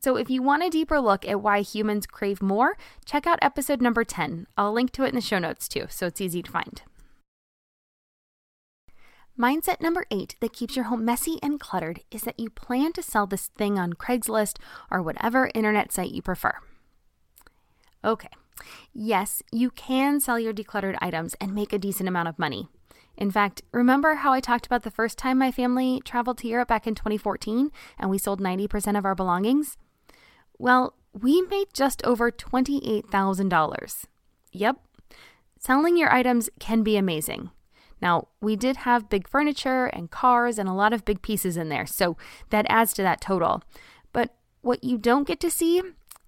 So, 0.00 0.16
if 0.16 0.28
you 0.28 0.42
want 0.42 0.62
a 0.62 0.68
deeper 0.68 1.00
look 1.00 1.26
at 1.26 1.40
why 1.40 1.62
humans 1.62 2.06
crave 2.06 2.42
more, 2.42 2.76
check 3.06 3.26
out 3.26 3.38
episode 3.40 3.80
number 3.80 4.04
10. 4.04 4.46
I'll 4.56 4.72
link 4.72 4.92
to 4.92 5.04
it 5.04 5.08
in 5.08 5.14
the 5.14 5.22
show 5.22 5.38
notes 5.38 5.66
too, 5.66 5.86
so 5.88 6.06
it's 6.06 6.20
easy 6.20 6.42
to 6.42 6.50
find. 6.50 6.82
Mindset 9.36 9.80
number 9.80 10.04
eight 10.12 10.36
that 10.40 10.52
keeps 10.52 10.76
your 10.76 10.84
home 10.84 11.04
messy 11.04 11.38
and 11.42 11.58
cluttered 11.58 12.00
is 12.10 12.22
that 12.22 12.38
you 12.38 12.50
plan 12.50 12.92
to 12.92 13.02
sell 13.02 13.26
this 13.26 13.48
thing 13.48 13.78
on 13.78 13.94
Craigslist 13.94 14.58
or 14.90 15.02
whatever 15.02 15.50
internet 15.54 15.90
site 15.90 16.12
you 16.12 16.22
prefer. 16.22 16.52
Okay, 18.04 18.28
yes, 18.92 19.42
you 19.52 19.70
can 19.70 20.20
sell 20.20 20.38
your 20.38 20.52
decluttered 20.52 20.96
items 21.00 21.34
and 21.40 21.54
make 21.54 21.72
a 21.72 21.78
decent 21.78 22.08
amount 22.08 22.28
of 22.28 22.38
money. 22.38 22.68
In 23.16 23.30
fact, 23.30 23.62
remember 23.72 24.16
how 24.16 24.32
I 24.32 24.40
talked 24.40 24.66
about 24.66 24.82
the 24.82 24.90
first 24.90 25.18
time 25.18 25.38
my 25.38 25.52
family 25.52 26.00
traveled 26.04 26.38
to 26.38 26.48
Europe 26.48 26.68
back 26.68 26.86
in 26.86 26.94
2014 26.94 27.70
and 27.98 28.10
we 28.10 28.18
sold 28.18 28.40
90% 28.40 28.98
of 28.98 29.04
our 29.04 29.14
belongings? 29.14 29.76
Well, 30.58 30.94
we 31.12 31.42
made 31.42 31.68
just 31.72 32.04
over 32.04 32.30
$28,000. 32.30 34.04
Yep, 34.52 34.76
selling 35.58 35.96
your 35.96 36.12
items 36.12 36.50
can 36.58 36.82
be 36.82 36.96
amazing. 36.96 37.50
Now, 38.02 38.28
we 38.40 38.56
did 38.56 38.78
have 38.78 39.08
big 39.08 39.28
furniture 39.28 39.86
and 39.86 40.10
cars 40.10 40.58
and 40.58 40.68
a 40.68 40.74
lot 40.74 40.92
of 40.92 41.04
big 41.04 41.22
pieces 41.22 41.56
in 41.56 41.68
there, 41.68 41.86
so 41.86 42.16
that 42.50 42.66
adds 42.68 42.92
to 42.94 43.02
that 43.02 43.20
total. 43.20 43.62
But 44.12 44.34
what 44.60 44.84
you 44.84 44.98
don't 44.98 45.26
get 45.26 45.40
to 45.40 45.50
see 45.50 45.82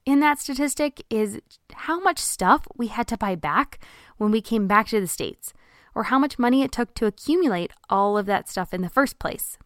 in 0.07 0.21
that 0.21 0.39
statistic 0.39 1.03
is 1.11 1.41
how 1.75 2.01
much 2.01 2.19
stuff 2.19 2.67
we 2.77 2.87
had 2.87 3.09
to 3.09 3.19
buy 3.19 3.35
back 3.35 3.85
when 4.17 4.31
we 4.31 4.41
came 4.41 4.67
back 4.67 4.87
to 4.89 5.01
the 5.01 5.07
States, 5.07 5.53
or 5.95 6.05
how 6.05 6.19
much 6.19 6.39
money 6.39 6.63
it 6.63 6.73
took 6.73 6.95
to 6.95 7.07
accumulate 7.07 7.73
all 7.91 8.17
of 8.17 8.27
that 8.27 8.49
stuff 8.49 8.73
in 8.73 8.83
the 8.83 8.89
first 8.89 9.19
place. 9.19 9.59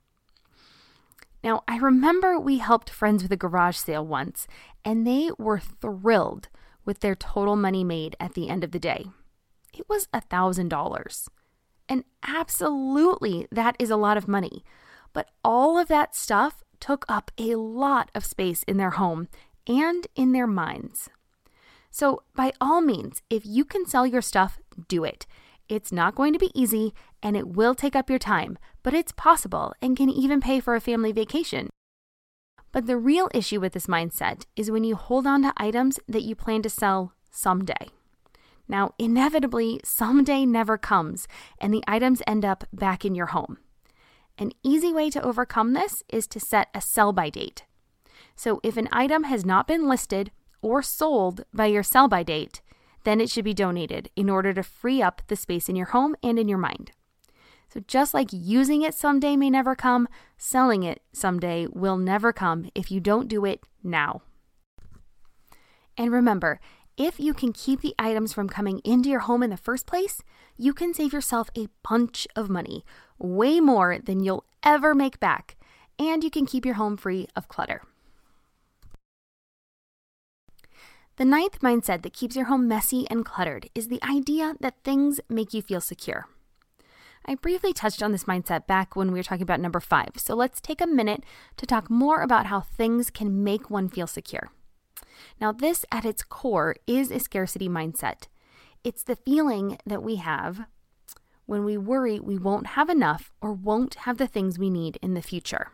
Now, 1.45 1.63
I 1.69 1.77
remember 1.77 2.39
we 2.39 2.59
helped 2.59 2.91
friends 2.91 3.23
with 3.23 3.33
a 3.33 3.37
garage 3.37 3.77
sale 3.77 4.05
once, 4.05 4.47
and 4.85 5.07
they 5.07 5.31
were 5.39 5.61
thrilled 5.61 6.49
with 6.85 7.01
their 7.01 7.15
total 7.15 7.57
money 7.57 7.85
made 7.85 8.17
at 8.19 8.35
the 8.35 8.49
end 8.49 8.65
of 8.65 8.73
the 8.73 8.79
day. 8.79 9.07
It 9.73 9.89
was 9.89 10.09
a 10.13 10.21
$1,000. 10.21 11.29
And 11.89 12.05
absolutely, 12.27 13.47
that 13.51 13.77
is 13.79 13.91
a 13.91 13.97
lot 13.97 14.17
of 14.17 14.29
money. 14.29 14.65
But 15.13 15.29
all 15.45 15.79
of 15.79 15.89
that 15.89 16.15
stuff 16.15 16.63
took 16.79 17.05
up 17.09 17.31
a 17.37 17.57
lot 17.57 18.11
of 18.15 18.25
space 18.25 18.63
in 18.65 18.77
their 18.77 18.91
home 18.91 19.29
and 19.67 20.07
in 20.15 20.33
their 20.33 20.47
minds. 20.47 21.09
So, 21.91 22.23
by 22.37 22.53
all 22.61 22.81
means, 22.81 23.23
if 23.29 23.45
you 23.45 23.65
can 23.65 23.87
sell 23.87 24.07
your 24.07 24.23
stuff, 24.23 24.59
do 24.89 25.05
it. 25.05 25.27
It's 25.69 25.93
not 25.93 26.15
going 26.15 26.33
to 26.33 26.39
be 26.39 26.53
easy 26.55 26.95
and 27.23 27.37
it 27.37 27.49
will 27.49 27.75
take 27.75 27.95
up 27.95 28.09
your 28.09 28.19
time, 28.19 28.59
but 28.83 28.95
it's 28.95 29.13
possible 29.13 29.73
and 29.81 29.97
can 29.97 30.09
even 30.09 30.41
pay 30.41 30.61
for 30.61 30.75
a 30.75 30.81
family 30.81 31.13
vacation. 31.13 31.71
But 32.73 32.87
the 32.87 32.97
real 32.97 33.29
issue 33.35 33.61
with 33.61 33.73
this 33.73 33.87
mindset 33.87 34.47
is 34.57 34.71
when 34.71 34.85
you 34.85 34.95
hold 34.95 35.27
on 35.27 35.43
to 35.43 35.53
items 35.57 35.99
that 36.09 36.23
you 36.23 36.35
plan 36.35 36.63
to 36.63 36.71
sell 36.71 37.13
someday. 37.31 37.89
Now, 38.69 38.95
inevitably, 38.99 39.81
someday 39.85 40.47
never 40.47 40.79
comes, 40.79 41.27
and 41.59 41.75
the 41.75 41.83
items 41.89 42.23
end 42.27 42.45
up 42.45 42.65
back 42.73 43.05
in 43.05 43.17
your 43.17 43.27
home. 43.27 43.59
An 44.39 44.53
easy 44.63 44.93
way 44.93 45.11
to 45.11 45.23
overcome 45.23 45.73
this 45.73 46.05
is 46.09 46.29
to 46.29 46.41
set 46.41 46.69
a 46.73 46.81
sell 46.81 47.13
by 47.13 47.31
date. 47.31 47.65
So, 48.43 48.59
if 48.63 48.79
an 48.79 48.89
item 48.91 49.25
has 49.25 49.45
not 49.45 49.69
been 49.69 49.87
listed 49.87 50.31
or 50.63 50.81
sold 50.81 51.45
by 51.53 51.67
your 51.67 51.83
sell 51.83 52.09
by 52.09 52.23
date, 52.23 52.63
then 53.05 53.21
it 53.21 53.29
should 53.29 53.45
be 53.45 53.53
donated 53.53 54.09
in 54.17 54.31
order 54.31 54.55
to 54.55 54.63
free 54.63 55.03
up 55.03 55.21
the 55.27 55.37
space 55.37 55.69
in 55.69 55.77
your 55.77 55.89
home 55.89 56.17
and 56.23 56.39
in 56.39 56.49
your 56.49 56.57
mind. 56.57 56.93
So, 57.69 57.81
just 57.87 58.15
like 58.15 58.29
using 58.33 58.81
it 58.81 58.95
someday 58.95 59.37
may 59.37 59.51
never 59.51 59.75
come, 59.75 60.09
selling 60.39 60.85
it 60.85 61.03
someday 61.13 61.67
will 61.71 61.99
never 61.99 62.33
come 62.33 62.71
if 62.75 62.91
you 62.91 62.99
don't 62.99 63.29
do 63.29 63.45
it 63.45 63.61
now. 63.83 64.23
And 65.99 66.11
remember, 66.11 66.61
if 66.97 67.21
you 67.21 67.35
can 67.35 67.53
keep 67.53 67.83
the 67.83 67.95
items 67.99 68.33
from 68.33 68.49
coming 68.49 68.79
into 68.87 69.11
your 69.11 69.21
home 69.21 69.43
in 69.43 69.51
the 69.51 69.59
first 69.59 69.85
place, 69.85 70.23
you 70.57 70.73
can 70.73 70.95
save 70.95 71.13
yourself 71.13 71.51
a 71.55 71.69
bunch 71.87 72.27
of 72.35 72.49
money, 72.49 72.87
way 73.19 73.61
more 73.61 73.99
than 73.99 74.21
you'll 74.21 74.47
ever 74.63 74.95
make 74.95 75.21
back, 75.21 75.59
and 75.99 76.25
you 76.25 76.31
can 76.31 76.47
keep 76.47 76.65
your 76.65 76.77
home 76.77 76.97
free 76.97 77.27
of 77.37 77.47
clutter. 77.47 77.83
The 81.21 81.27
ninth 81.27 81.61
mindset 81.61 82.01
that 82.01 82.15
keeps 82.15 82.35
your 82.35 82.47
home 82.47 82.67
messy 82.67 83.07
and 83.11 83.27
cluttered 83.27 83.69
is 83.75 83.89
the 83.89 84.03
idea 84.03 84.55
that 84.61 84.83
things 84.83 85.21
make 85.29 85.53
you 85.53 85.61
feel 85.61 85.83
secure. 85.83 86.27
I 87.27 87.35
briefly 87.35 87.75
touched 87.75 88.03
on 88.03 88.11
this 88.11 88.25
mindset 88.25 88.67
back 88.67 88.97
when 88.97 89.13
we 89.13 89.19
were 89.19 89.23
talking 89.23 89.43
about 89.43 89.61
number 89.61 89.81
five, 89.81 90.13
so 90.17 90.35
let's 90.35 90.63
take 90.63 90.81
a 90.81 90.87
minute 90.87 91.23
to 91.59 91.67
talk 91.67 91.91
more 91.91 92.23
about 92.23 92.47
how 92.47 92.61
things 92.61 93.11
can 93.11 93.45
make 93.45 93.69
one 93.69 93.91
feel 93.91 94.07
secure. 94.07 94.51
Now, 95.39 95.53
this 95.53 95.85
at 95.93 96.07
its 96.07 96.23
core 96.23 96.77
is 96.87 97.11
a 97.11 97.21
scarcity 97.21 97.69
mindset. 97.69 98.29
It's 98.83 99.03
the 99.03 99.17
feeling 99.17 99.77
that 99.85 100.03
we 100.03 100.17
have 100.17 100.65
when 101.45 101.67
we 101.67 101.77
worry 101.77 102.19
we 102.19 102.39
won't 102.39 102.69
have 102.69 102.89
enough 102.89 103.31
or 103.43 103.53
won't 103.53 103.95
have 104.07 104.17
the 104.17 104.27
things 104.27 104.59
we 104.59 104.71
need 104.71 104.99
in 105.03 105.13
the 105.13 105.21
future. 105.21 105.69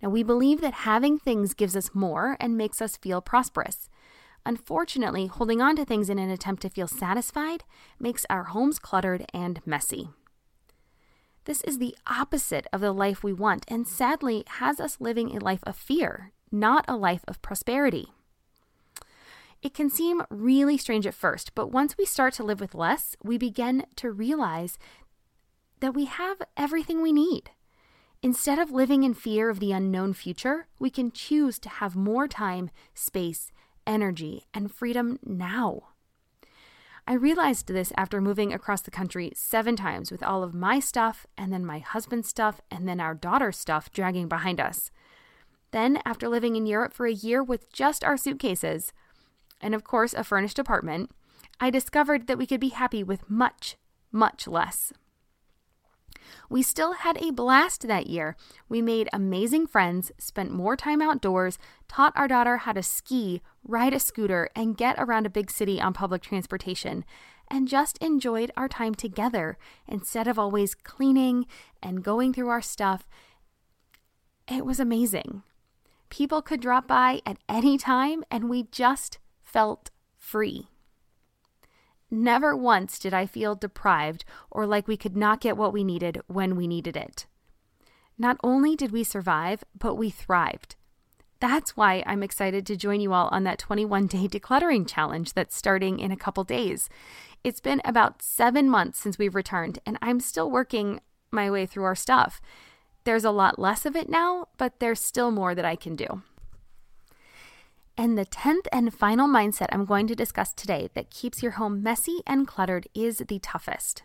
Now, 0.00 0.08
we 0.08 0.22
believe 0.22 0.60
that 0.60 0.84
having 0.84 1.18
things 1.18 1.52
gives 1.52 1.74
us 1.74 1.94
more 1.94 2.36
and 2.38 2.56
makes 2.56 2.80
us 2.80 2.96
feel 2.96 3.20
prosperous. 3.20 3.88
Unfortunately, 4.46 5.26
holding 5.26 5.60
on 5.60 5.76
to 5.76 5.84
things 5.84 6.10
in 6.10 6.18
an 6.18 6.30
attempt 6.30 6.62
to 6.62 6.70
feel 6.70 6.86
satisfied 6.86 7.64
makes 7.98 8.26
our 8.28 8.44
homes 8.44 8.78
cluttered 8.78 9.24
and 9.32 9.60
messy. 9.64 10.10
This 11.44 11.62
is 11.62 11.78
the 11.78 11.96
opposite 12.06 12.66
of 12.72 12.80
the 12.80 12.92
life 12.92 13.22
we 13.22 13.32
want 13.32 13.64
and 13.68 13.86
sadly 13.86 14.44
has 14.46 14.80
us 14.80 15.00
living 15.00 15.34
a 15.34 15.44
life 15.44 15.62
of 15.64 15.76
fear, 15.76 16.32
not 16.50 16.84
a 16.88 16.96
life 16.96 17.24
of 17.28 17.42
prosperity. 17.42 18.08
It 19.62 19.72
can 19.72 19.88
seem 19.88 20.22
really 20.28 20.76
strange 20.76 21.06
at 21.06 21.14
first, 21.14 21.54
but 21.54 21.70
once 21.70 21.96
we 21.96 22.04
start 22.04 22.34
to 22.34 22.44
live 22.44 22.60
with 22.60 22.74
less, 22.74 23.16
we 23.22 23.38
begin 23.38 23.86
to 23.96 24.10
realize 24.10 24.78
that 25.80 25.94
we 25.94 26.04
have 26.04 26.42
everything 26.54 27.00
we 27.00 27.12
need. 27.12 27.50
Instead 28.22 28.58
of 28.58 28.70
living 28.70 29.04
in 29.04 29.12
fear 29.12 29.50
of 29.50 29.60
the 29.60 29.72
unknown 29.72 30.12
future, 30.12 30.66
we 30.78 30.88
can 30.90 31.10
choose 31.10 31.58
to 31.58 31.68
have 31.68 31.96
more 31.96 32.26
time, 32.28 32.70
space, 32.94 33.52
energy, 33.86 34.46
and 34.52 34.72
freedom 34.72 35.18
now. 35.24 35.88
I 37.06 37.12
realized 37.14 37.66
this 37.66 37.92
after 37.96 38.20
moving 38.20 38.52
across 38.52 38.80
the 38.80 38.90
country 38.90 39.32
seven 39.34 39.76
times 39.76 40.10
with 40.10 40.22
all 40.22 40.42
of 40.42 40.54
my 40.54 40.80
stuff, 40.80 41.26
and 41.36 41.52
then 41.52 41.66
my 41.66 41.80
husband's 41.80 42.28
stuff, 42.28 42.60
and 42.70 42.88
then 42.88 42.98
our 42.98 43.14
daughter's 43.14 43.58
stuff 43.58 43.92
dragging 43.92 44.26
behind 44.26 44.58
us. 44.58 44.90
Then, 45.70 46.00
after 46.06 46.28
living 46.28 46.56
in 46.56 46.66
Europe 46.66 46.94
for 46.94 47.06
a 47.06 47.12
year 47.12 47.42
with 47.42 47.72
just 47.72 48.04
our 48.04 48.16
suitcases, 48.16 48.92
and 49.60 49.74
of 49.74 49.84
course 49.84 50.14
a 50.14 50.24
furnished 50.24 50.58
apartment, 50.58 51.10
I 51.60 51.70
discovered 51.70 52.26
that 52.26 52.38
we 52.38 52.46
could 52.46 52.60
be 52.60 52.70
happy 52.70 53.02
with 53.02 53.28
much, 53.28 53.76
much 54.10 54.48
less. 54.48 54.92
We 56.48 56.62
still 56.62 56.92
had 56.92 57.16
a 57.22 57.30
blast 57.30 57.86
that 57.86 58.06
year. 58.06 58.36
We 58.68 58.82
made 58.82 59.08
amazing 59.12 59.66
friends, 59.66 60.12
spent 60.18 60.50
more 60.50 60.76
time 60.76 61.00
outdoors, 61.02 61.58
taught 61.88 62.12
our 62.16 62.28
daughter 62.28 62.58
how 62.58 62.72
to 62.72 62.82
ski, 62.82 63.42
ride 63.62 63.94
a 63.94 64.00
scooter, 64.00 64.50
and 64.54 64.76
get 64.76 64.96
around 64.98 65.26
a 65.26 65.30
big 65.30 65.50
city 65.50 65.80
on 65.80 65.92
public 65.92 66.22
transportation, 66.22 67.04
and 67.50 67.68
just 67.68 67.98
enjoyed 67.98 68.50
our 68.56 68.68
time 68.68 68.94
together 68.94 69.58
instead 69.86 70.26
of 70.26 70.38
always 70.38 70.74
cleaning 70.74 71.46
and 71.82 72.02
going 72.02 72.32
through 72.32 72.48
our 72.48 72.62
stuff. 72.62 73.06
It 74.48 74.66
was 74.66 74.80
amazing. 74.80 75.42
People 76.10 76.42
could 76.42 76.60
drop 76.60 76.86
by 76.86 77.20
at 77.26 77.38
any 77.48 77.78
time, 77.78 78.24
and 78.30 78.48
we 78.48 78.64
just 78.64 79.18
felt 79.42 79.90
free. 80.16 80.68
Never 82.14 82.56
once 82.56 83.00
did 83.00 83.12
I 83.12 83.26
feel 83.26 83.56
deprived 83.56 84.24
or 84.48 84.68
like 84.68 84.86
we 84.86 84.96
could 84.96 85.16
not 85.16 85.40
get 85.40 85.56
what 85.56 85.72
we 85.72 85.82
needed 85.82 86.20
when 86.28 86.54
we 86.54 86.68
needed 86.68 86.96
it. 86.96 87.26
Not 88.16 88.36
only 88.44 88.76
did 88.76 88.92
we 88.92 89.02
survive, 89.02 89.64
but 89.76 89.96
we 89.96 90.10
thrived. 90.10 90.76
That's 91.40 91.76
why 91.76 92.04
I'm 92.06 92.22
excited 92.22 92.66
to 92.66 92.76
join 92.76 93.00
you 93.00 93.12
all 93.12 93.28
on 93.32 93.42
that 93.44 93.58
21 93.58 94.06
day 94.06 94.28
decluttering 94.28 94.88
challenge 94.88 95.32
that's 95.32 95.56
starting 95.56 95.98
in 95.98 96.12
a 96.12 96.16
couple 96.16 96.44
days. 96.44 96.88
It's 97.42 97.60
been 97.60 97.82
about 97.84 98.22
seven 98.22 98.70
months 98.70 99.00
since 99.00 99.18
we've 99.18 99.34
returned, 99.34 99.80
and 99.84 99.98
I'm 100.00 100.20
still 100.20 100.48
working 100.48 101.00
my 101.32 101.50
way 101.50 101.66
through 101.66 101.84
our 101.84 101.96
stuff. 101.96 102.40
There's 103.02 103.24
a 103.24 103.32
lot 103.32 103.58
less 103.58 103.84
of 103.84 103.96
it 103.96 104.08
now, 104.08 104.46
but 104.56 104.78
there's 104.78 105.00
still 105.00 105.32
more 105.32 105.52
that 105.56 105.64
I 105.64 105.74
can 105.74 105.96
do. 105.96 106.22
And 107.96 108.18
the 108.18 108.26
10th 108.26 108.66
and 108.72 108.92
final 108.92 109.28
mindset 109.28 109.68
I'm 109.70 109.84
going 109.84 110.08
to 110.08 110.16
discuss 110.16 110.52
today 110.52 110.88
that 110.94 111.10
keeps 111.10 111.42
your 111.42 111.52
home 111.52 111.82
messy 111.82 112.22
and 112.26 112.46
cluttered 112.46 112.88
is 112.94 113.18
the 113.18 113.38
toughest. 113.38 114.02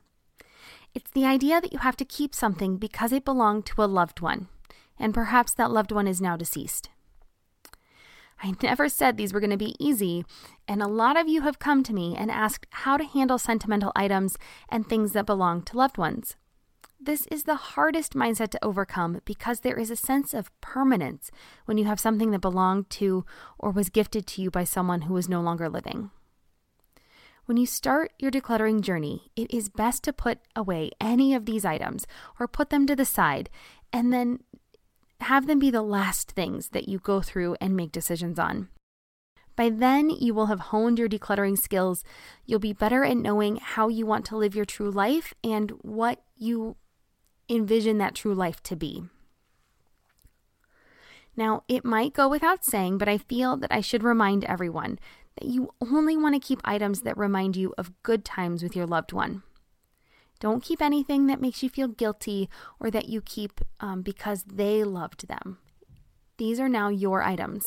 It's 0.94 1.10
the 1.12 1.26
idea 1.26 1.60
that 1.60 1.74
you 1.74 1.80
have 1.80 1.98
to 1.98 2.06
keep 2.06 2.36
something 2.36 2.78
because 2.78 3.12
it 3.12 3.26
belonged 3.26 3.66
to 3.68 3.84
a 3.84 3.86
loved 3.86 4.22
one, 4.22 4.48
and 5.00 5.14
perhaps 5.14 5.54
that 5.54 5.72
loved 5.72 5.92
one 5.92 6.08
is 6.08 6.22
now 6.22 6.38
deceased. 6.38 6.90
I 8.42 8.54
never 8.64 8.88
said 8.90 9.18
these 9.18 9.34
were 9.34 9.40
going 9.40 9.50
to 9.50 9.58
be 9.58 9.76
easy, 9.80 10.24
and 10.68 10.82
a 10.82 10.88
lot 10.88 11.20
of 11.20 11.28
you 11.28 11.42
have 11.42 11.60
come 11.60 11.84
to 11.84 11.94
me 11.94 12.16
and 12.16 12.32
asked 12.32 12.68
how 12.72 12.96
to 12.96 13.04
handle 13.04 13.38
sentimental 13.38 13.92
items 13.96 14.38
and 14.70 14.88
things 14.88 15.12
that 15.12 15.26
belong 15.26 15.62
to 15.64 15.78
loved 15.78 15.98
ones. 15.98 16.36
This 17.02 17.28
is 17.28 17.44
the 17.44 17.56
hardest 17.56 18.14
mindset 18.14 18.50
to 18.50 18.66
overcome 18.66 19.22
because 19.24 19.62
there 19.62 19.80
is 19.80 19.90
a 19.90 19.96
sense 19.96 20.34
of 20.34 20.52
permanence 20.60 21.32
when 21.64 21.78
you 21.78 21.86
have 21.86 22.00
something 22.00 22.32
that 22.32 22.42
belonged 22.42 22.90
to 22.92 23.26
or 23.58 23.72
was 23.72 23.90
gifted 23.90 24.28
to 24.28 24.42
you 24.42 24.52
by 24.52 24.66
someone 24.66 25.04
who 25.04 25.16
is 25.16 25.30
no 25.30 25.40
longer 25.40 25.70
living. 25.70 26.12
When 27.46 27.56
you 27.56 27.66
start 27.66 28.12
your 28.20 28.32
decluttering 28.32 28.82
journey, 28.82 29.32
it 29.38 29.50
is 29.54 29.70
best 29.70 30.04
to 30.04 30.14
put 30.14 30.40
away 30.58 30.92
any 31.00 31.34
of 31.34 31.46
these 31.46 31.64
items 31.64 32.06
or 32.38 32.50
put 32.50 32.70
them 32.70 32.86
to 32.88 32.98
the 32.98 33.06
side 33.06 33.50
and 33.94 34.12
then 34.12 34.42
have 35.22 35.48
them 35.48 35.58
be 35.58 35.72
the 35.72 35.82
last 35.82 36.32
things 36.32 36.70
that 36.70 36.90
you 36.90 37.00
go 37.00 37.22
through 37.22 37.56
and 37.62 37.78
make 37.78 37.94
decisions 37.94 38.38
on. 38.38 38.68
By 39.56 39.70
then, 39.70 40.10
you 40.10 40.34
will 40.34 40.48
have 40.48 40.60
honed 40.60 41.00
your 41.00 41.10
decluttering 41.10 41.58
skills. 41.58 42.04
You'll 42.46 42.60
be 42.60 42.74
better 42.74 43.04
at 43.04 43.18
knowing 43.18 43.58
how 43.58 43.88
you 43.88 44.06
want 44.06 44.26
to 44.26 44.38
live 44.38 44.54
your 44.54 44.66
true 44.66 44.92
life 44.92 45.34
and 45.44 45.72
what 45.82 46.22
you 46.38 46.76
envision 47.50 47.98
that 47.98 48.16
true 48.16 48.34
life 48.34 48.62
to 48.64 48.76
be. 48.76 49.04
Now, 51.36 51.64
it 51.68 51.86
might 51.86 52.14
go 52.14 52.28
without 52.28 52.66
saying, 52.66 52.98
but 52.98 53.08
I 53.08 53.18
feel 53.18 53.56
that 53.58 53.72
I 53.72 53.82
should 53.82 54.04
remind 54.04 54.44
everyone 54.44 55.00
that 55.36 55.48
you 55.48 55.70
only 55.80 56.18
want 56.18 56.36
to 56.36 56.46
keep 56.46 56.60
items 56.66 57.02
that 57.02 57.18
remind 57.18 57.56
you 57.56 57.74
of 57.78 57.94
good 58.04 58.26
times 58.26 58.62
with 58.62 58.76
your 58.76 58.86
loved 58.86 59.14
one. 59.14 59.44
Don't 60.40 60.64
keep 60.64 60.82
anything 60.82 61.28
that 61.28 61.42
makes 61.42 61.62
you 61.64 61.70
feel 61.70 61.88
guilty 61.88 62.50
or 62.80 62.90
that 62.92 63.10
you 63.10 63.22
keep 63.22 63.62
um, 63.80 64.02
because 64.02 64.44
they 64.44 64.84
loved 64.84 65.28
them. 65.28 65.58
These 66.38 66.60
are 66.60 66.70
now 66.70 66.90
your 66.90 67.22
items. 67.22 67.64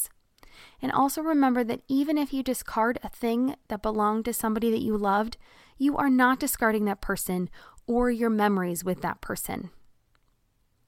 And 0.80 0.90
also 0.92 1.20
remember 1.22 1.64
that 1.64 1.82
even 1.88 2.18
if 2.18 2.32
you 2.32 2.42
discard 2.42 2.98
a 3.02 3.08
thing 3.08 3.56
that 3.68 3.82
belonged 3.82 4.24
to 4.26 4.32
somebody 4.32 4.70
that 4.70 4.82
you 4.82 4.96
loved, 4.96 5.36
you 5.78 5.96
are 5.96 6.10
not 6.10 6.38
discarding 6.38 6.84
that 6.86 7.00
person 7.00 7.50
or 7.86 8.10
your 8.10 8.30
memories 8.30 8.84
with 8.84 9.00
that 9.02 9.20
person. 9.20 9.70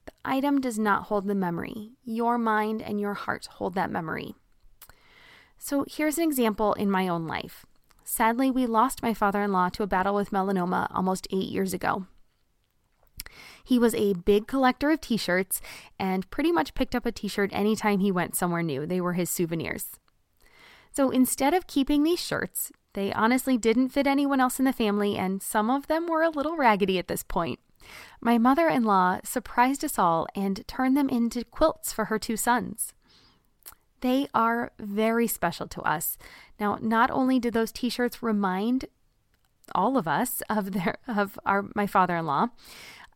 The 0.05 0.13
item 0.23 0.61
does 0.61 0.77
not 0.77 1.03
hold 1.03 1.27
the 1.27 1.35
memory. 1.35 1.91
Your 2.03 2.37
mind 2.37 2.81
and 2.81 2.99
your 2.99 3.13
heart 3.13 3.47
hold 3.53 3.73
that 3.75 3.91
memory. 3.91 4.35
So 5.57 5.85
here's 5.87 6.17
an 6.17 6.23
example 6.23 6.73
in 6.73 6.91
my 6.91 7.07
own 7.07 7.27
life. 7.27 7.65
Sadly, 8.03 8.51
we 8.51 8.67
lost 8.67 9.01
my 9.01 9.13
father 9.13 9.41
in 9.41 9.51
law 9.51 9.69
to 9.69 9.83
a 9.83 9.87
battle 9.87 10.13
with 10.13 10.29
melanoma 10.29 10.87
almost 10.93 11.27
eight 11.31 11.47
years 11.47 11.73
ago. 11.73 12.05
He 13.63 13.79
was 13.79 13.95
a 13.95 14.13
big 14.13 14.47
collector 14.47 14.91
of 14.91 15.01
t 15.01 15.17
shirts 15.17 15.59
and 15.99 16.29
pretty 16.29 16.51
much 16.51 16.75
picked 16.75 16.93
up 16.93 17.05
a 17.05 17.11
t 17.11 17.27
shirt 17.27 17.49
anytime 17.51 17.99
he 17.99 18.11
went 18.11 18.35
somewhere 18.35 18.61
new. 18.61 18.85
They 18.85 19.01
were 19.01 19.13
his 19.13 19.31
souvenirs. 19.31 19.99
So 20.91 21.09
instead 21.09 21.53
of 21.55 21.65
keeping 21.65 22.03
these 22.03 22.23
shirts, 22.23 22.71
they 22.95 23.13
honestly 23.13 23.57
didn't 23.57 23.89
fit 23.89 24.07
anyone 24.07 24.41
else 24.41 24.57
in 24.57 24.65
the 24.65 24.73
family, 24.73 25.17
and 25.17 25.43
some 25.43 25.69
of 25.69 25.87
them 25.87 26.07
were 26.07 26.23
a 26.23 26.29
little 26.29 26.57
raggedy 26.57 26.97
at 26.97 27.07
this 27.07 27.23
point. 27.23 27.59
My 28.19 28.37
mother 28.37 28.67
in 28.67 28.83
law 28.83 29.19
surprised 29.23 29.85
us 29.85 29.99
all 29.99 30.27
and 30.33 30.67
turned 30.67 30.97
them 30.97 31.09
into 31.09 31.43
quilts 31.43 31.93
for 31.93 32.05
her 32.05 32.17
two 32.17 32.37
sons. 32.37 32.93
They 34.01 34.27
are 34.33 34.71
very 34.79 35.27
special 35.27 35.67
to 35.67 35.81
us. 35.81 36.17
Now, 36.59 36.77
not 36.81 37.11
only 37.11 37.39
do 37.39 37.51
those 37.51 37.71
t-shirts 37.71 38.23
remind 38.23 38.85
all 39.73 39.97
of 39.97 40.07
us 40.07 40.41
of 40.49 40.71
their 40.73 40.97
of 41.07 41.39
our 41.45 41.65
my 41.75 41.87
father-in-law, 41.87 42.47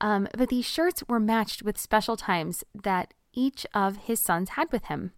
um, 0.01 0.27
but 0.37 0.49
these 0.49 0.65
shirts 0.65 1.03
were 1.07 1.19
matched 1.19 1.63
with 1.63 1.77
special 1.77 2.17
times 2.17 2.63
that 2.73 3.13
each 3.33 3.65
of 3.73 3.97
his 3.97 4.19
sons 4.19 4.49
had 4.51 4.71
with 4.71 4.85
him. 4.85 5.13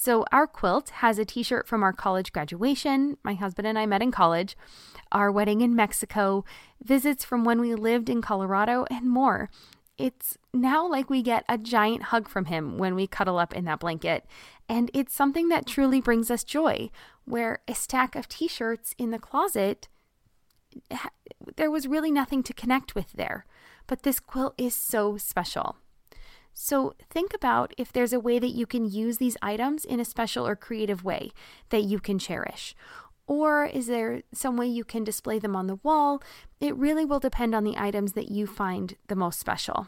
So 0.00 0.24
our 0.30 0.46
quilt 0.46 0.90
has 0.90 1.18
a 1.18 1.24
t-shirt 1.24 1.66
from 1.66 1.82
our 1.82 1.92
college 1.92 2.32
graduation. 2.32 3.16
My 3.24 3.34
husband 3.34 3.66
and 3.66 3.76
I 3.76 3.84
met 3.84 4.00
in 4.00 4.12
college, 4.12 4.56
our 5.10 5.28
wedding 5.32 5.60
in 5.60 5.74
Mexico, 5.74 6.44
visits 6.80 7.24
from 7.24 7.42
when 7.42 7.60
we 7.60 7.74
lived 7.74 8.08
in 8.08 8.22
Colorado, 8.22 8.84
and 8.92 9.10
more. 9.10 9.50
It's 9.98 10.38
now 10.54 10.88
like 10.88 11.10
we 11.10 11.20
get 11.20 11.44
a 11.48 11.58
giant 11.58 12.04
hug 12.04 12.28
from 12.28 12.44
him 12.44 12.78
when 12.78 12.94
we 12.94 13.08
cuddle 13.08 13.40
up 13.40 13.52
in 13.52 13.64
that 13.64 13.80
blanket. 13.80 14.24
And 14.68 14.88
it's 14.94 15.12
something 15.12 15.48
that 15.48 15.66
truly 15.66 16.00
brings 16.00 16.30
us 16.30 16.44
joy, 16.44 16.90
where 17.24 17.58
a 17.66 17.74
stack 17.74 18.14
of 18.14 18.28
t 18.28 18.46
shirts 18.46 18.94
in 18.98 19.10
the 19.10 19.18
closet, 19.18 19.88
there 21.56 21.72
was 21.72 21.88
really 21.88 22.12
nothing 22.12 22.44
to 22.44 22.54
connect 22.54 22.94
with 22.94 23.14
there. 23.14 23.46
But 23.88 24.04
this 24.04 24.20
quilt 24.20 24.54
is 24.56 24.76
so 24.76 25.16
special. 25.16 25.76
So 26.60 26.94
think 27.08 27.32
about 27.32 27.72
if 27.78 27.92
there's 27.92 28.12
a 28.12 28.18
way 28.18 28.40
that 28.40 28.48
you 28.48 28.66
can 28.66 28.84
use 28.84 29.18
these 29.18 29.36
items 29.40 29.84
in 29.84 30.00
a 30.00 30.04
special 30.04 30.44
or 30.44 30.56
creative 30.56 31.04
way 31.04 31.30
that 31.68 31.84
you 31.84 32.00
can 32.00 32.18
cherish. 32.18 32.74
Or 33.28 33.66
is 33.66 33.86
there 33.86 34.22
some 34.34 34.56
way 34.56 34.66
you 34.66 34.82
can 34.82 35.04
display 35.04 35.38
them 35.38 35.54
on 35.54 35.68
the 35.68 35.78
wall? 35.84 36.20
It 36.58 36.76
really 36.76 37.04
will 37.04 37.20
depend 37.20 37.54
on 37.54 37.62
the 37.62 37.76
items 37.76 38.14
that 38.14 38.32
you 38.32 38.48
find 38.48 38.96
the 39.06 39.14
most 39.14 39.38
special. 39.38 39.86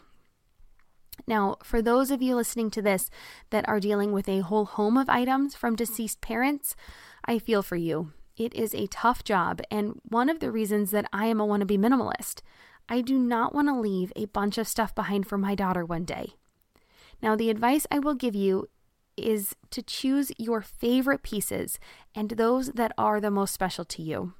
Now, 1.27 1.57
for 1.65 1.83
those 1.83 2.13
of 2.13 2.23
you 2.23 2.37
listening 2.37 2.71
to 2.71 2.83
this 2.83 3.11
that 3.51 3.69
are 3.69 3.81
dealing 3.81 4.13
with 4.13 4.29
a 4.29 4.39
whole 4.39 4.67
home 4.67 4.97
of 4.97 5.09
items 5.09 5.57
from 5.57 5.75
deceased 5.75 6.21
parents, 6.21 6.77
I 7.25 7.41
feel 7.41 7.65
for 7.65 7.77
you. 7.77 8.13
It 8.37 8.55
is 8.55 8.77
a 8.77 8.87
tough 8.87 9.25
job, 9.25 9.61
and 9.73 10.01
one 10.09 10.31
of 10.31 10.39
the 10.39 10.53
reasons 10.53 10.93
that 10.93 11.09
I 11.13 11.27
am 11.27 11.41
a 11.41 11.47
wannabe 11.47 11.81
minimalist. 11.81 12.43
I 12.89 13.01
do 13.01 13.19
not 13.19 13.55
want 13.55 13.67
to 13.67 13.79
leave 13.79 14.13
a 14.15 14.27
bunch 14.27 14.57
of 14.57 14.69
stuff 14.69 14.95
behind 14.95 15.27
for 15.27 15.37
my 15.37 15.57
daughter 15.57 15.85
one 15.85 16.05
day. 16.05 16.35
Now, 17.23 17.37
the 17.37 17.51
advice 17.51 17.87
I 17.91 17.99
will 17.99 18.15
give 18.15 18.35
you 18.35 18.69
is 19.17 19.55
to 19.71 19.83
choose 19.83 20.33
your 20.39 20.61
favorite 20.61 21.23
pieces 21.23 21.79
and 22.15 22.31
those 22.31 22.69
that 22.69 22.93
are 22.97 23.21
the 23.21 23.31
most 23.31 23.53
special 23.53 23.85
to 23.85 24.03
you. 24.03 24.35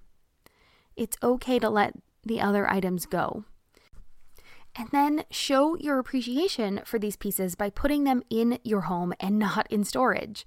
It's 0.97 1.17
okay 1.23 1.59
to 1.59 1.69
let 1.69 1.95
the 2.25 2.41
other 2.41 2.71
items 2.71 3.07
go. 3.07 3.45
And 4.77 4.89
then 4.93 5.25
show 5.31 5.77
your 5.77 5.99
appreciation 5.99 6.81
for 6.85 6.99
these 6.99 7.17
pieces 7.17 7.55
by 7.55 7.71
putting 7.71 8.05
them 8.05 8.23
in 8.31 8.59
your 8.63 8.83
home 8.83 9.13
and 9.19 9.39
not 9.39 9.71
in 9.71 9.85
storage. 9.85 10.47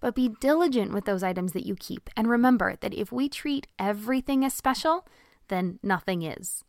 But 0.00 0.14
be 0.14 0.28
diligent 0.40 0.92
with 0.92 1.06
those 1.06 1.22
items 1.22 1.52
that 1.52 1.66
you 1.66 1.74
keep. 1.74 2.10
And 2.16 2.28
remember 2.28 2.76
that 2.80 2.94
if 2.94 3.10
we 3.10 3.28
treat 3.28 3.66
everything 3.78 4.44
as 4.44 4.54
special, 4.54 5.06
then 5.48 5.78
nothing 5.82 6.22
is. 6.22 6.62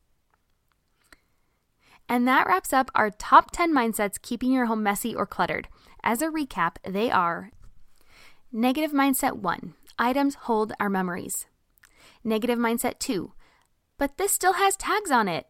And 2.08 2.28
that 2.28 2.48
wraps 2.48 2.72
up 2.72 2.92
our 2.94 3.10
top 3.10 3.52
10 3.52 3.74
mindsets 3.74 4.22
keeping 4.22 4.52
your 4.52 4.68
home 4.68 4.84
messy 4.84 5.16
or 5.16 5.26
cluttered. 5.26 5.68
As 6.04 6.22
a 6.22 6.28
recap, 6.28 6.76
they 6.88 7.10
are 7.10 7.52
Negative 8.52 8.92
mindset 8.92 9.38
1 9.38 9.74
items 9.98 10.36
hold 10.36 10.74
our 10.80 10.90
memories. 10.90 11.48
Negative 12.24 12.58
mindset 12.58 13.00
2 13.00 13.34
but 13.98 14.18
this 14.18 14.32
still 14.32 14.54
has 14.54 14.76
tags 14.76 15.12
on 15.12 15.28
it. 15.28 15.48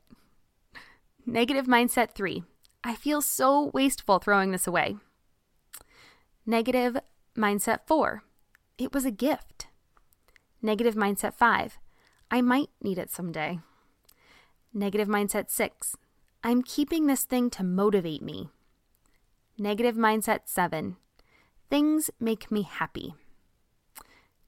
Negative 1.25 1.65
mindset 1.65 2.11
3 2.11 2.43
I 2.83 2.95
feel 2.95 3.21
so 3.21 3.71
wasteful 3.73 4.19
throwing 4.19 4.51
this 4.51 4.67
away. 4.67 4.97
Negative 6.45 6.97
mindset 7.37 7.79
4 7.87 8.23
It 8.77 8.93
was 8.93 9.05
a 9.05 9.11
gift. 9.11 9.67
Negative 10.61 10.95
mindset 10.95 11.33
5 11.33 11.79
I 12.31 12.41
might 12.41 12.69
need 12.81 12.97
it 12.97 13.09
someday. 13.09 13.59
Negative 14.73 15.07
mindset 15.07 15.49
6 15.49 15.95
I'm 16.45 16.61
keeping 16.61 17.07
this 17.07 17.23
thing 17.23 17.49
to 17.49 17.63
motivate 17.63 18.21
me. 18.21 18.49
Negative 19.57 19.95
mindset 19.95 20.41
seven. 20.45 20.97
Things 21.71 22.11
make 22.19 22.51
me 22.51 22.61
happy. 22.61 23.15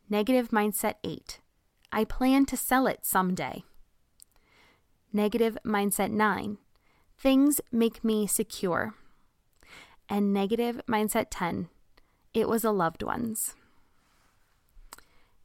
Negative 0.07 0.49
mindset 0.49 0.93
eight. 1.03 1.39
I 1.91 2.03
plan 2.03 2.45
to 2.45 2.55
sell 2.55 2.85
it 2.85 2.99
someday. 3.03 3.63
Negative 5.11 5.57
mindset 5.65 6.11
nine. 6.11 6.59
Things 7.17 7.61
make 7.71 8.03
me 8.03 8.27
secure. 8.27 8.93
And 10.07 10.31
negative 10.31 10.79
mindset 10.87 11.25
10. 11.31 11.67
It 12.31 12.47
was 12.47 12.63
a 12.63 12.69
loved 12.69 13.01
one's. 13.01 13.55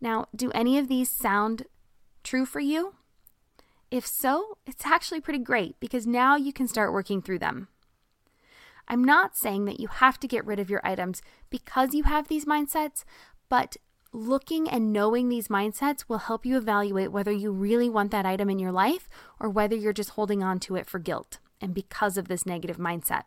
Now, 0.02 0.26
do 0.36 0.50
any 0.50 0.76
of 0.76 0.88
these 0.88 1.08
sound 1.08 1.64
true 2.22 2.44
for 2.44 2.60
you? 2.60 2.92
If 3.92 4.06
so, 4.06 4.56
it's 4.64 4.86
actually 4.86 5.20
pretty 5.20 5.38
great 5.38 5.78
because 5.78 6.06
now 6.06 6.34
you 6.34 6.50
can 6.50 6.66
start 6.66 6.94
working 6.94 7.20
through 7.20 7.40
them. 7.40 7.68
I'm 8.88 9.04
not 9.04 9.36
saying 9.36 9.66
that 9.66 9.78
you 9.78 9.88
have 9.88 10.18
to 10.20 10.26
get 10.26 10.46
rid 10.46 10.58
of 10.58 10.70
your 10.70 10.80
items 10.82 11.20
because 11.50 11.92
you 11.92 12.04
have 12.04 12.28
these 12.28 12.46
mindsets, 12.46 13.04
but 13.50 13.76
looking 14.10 14.66
and 14.66 14.94
knowing 14.94 15.28
these 15.28 15.48
mindsets 15.48 16.06
will 16.08 16.18
help 16.18 16.46
you 16.46 16.56
evaluate 16.56 17.12
whether 17.12 17.30
you 17.30 17.52
really 17.52 17.90
want 17.90 18.10
that 18.12 18.24
item 18.24 18.48
in 18.48 18.58
your 18.58 18.72
life 18.72 19.10
or 19.38 19.50
whether 19.50 19.76
you're 19.76 19.92
just 19.92 20.10
holding 20.10 20.42
on 20.42 20.58
to 20.60 20.74
it 20.74 20.86
for 20.86 20.98
guilt 20.98 21.38
and 21.60 21.74
because 21.74 22.16
of 22.16 22.28
this 22.28 22.46
negative 22.46 22.78
mindset. 22.78 23.24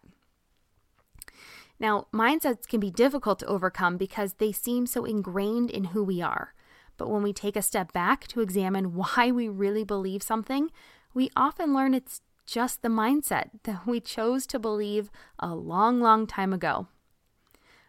Now, 1.80 2.08
mindsets 2.12 2.68
can 2.68 2.80
be 2.80 2.90
difficult 2.90 3.38
to 3.40 3.46
overcome 3.46 3.98
because 3.98 4.34
they 4.40 4.52
seem 4.52 4.88
so 4.88 5.06
ingrained 5.06 5.70
in 5.70 5.86
who 5.86 6.04
we 6.04 6.24
are. 6.24 6.56
But 6.98 7.10
when 7.10 7.24
we 7.24 7.34
take 7.34 7.56
a 7.56 7.62
step 7.62 7.92
back 7.94 8.28
to 8.28 8.42
examine 8.42 8.96
why 8.96 9.32
we 9.32 9.50
really 9.50 9.84
believe 9.84 10.24
something, 10.24 10.72
we 11.14 11.30
often 11.36 11.74
learn 11.74 11.94
it's 11.94 12.22
just 12.46 12.82
the 12.82 12.90
mindset 12.90 13.50
that 13.64 13.88
we 13.88 14.00
chose 14.00 14.46
to 14.48 14.60
believe 14.60 15.10
a 15.40 15.56
long, 15.56 16.00
long 16.00 16.28
time 16.28 16.54
ago. 16.54 16.88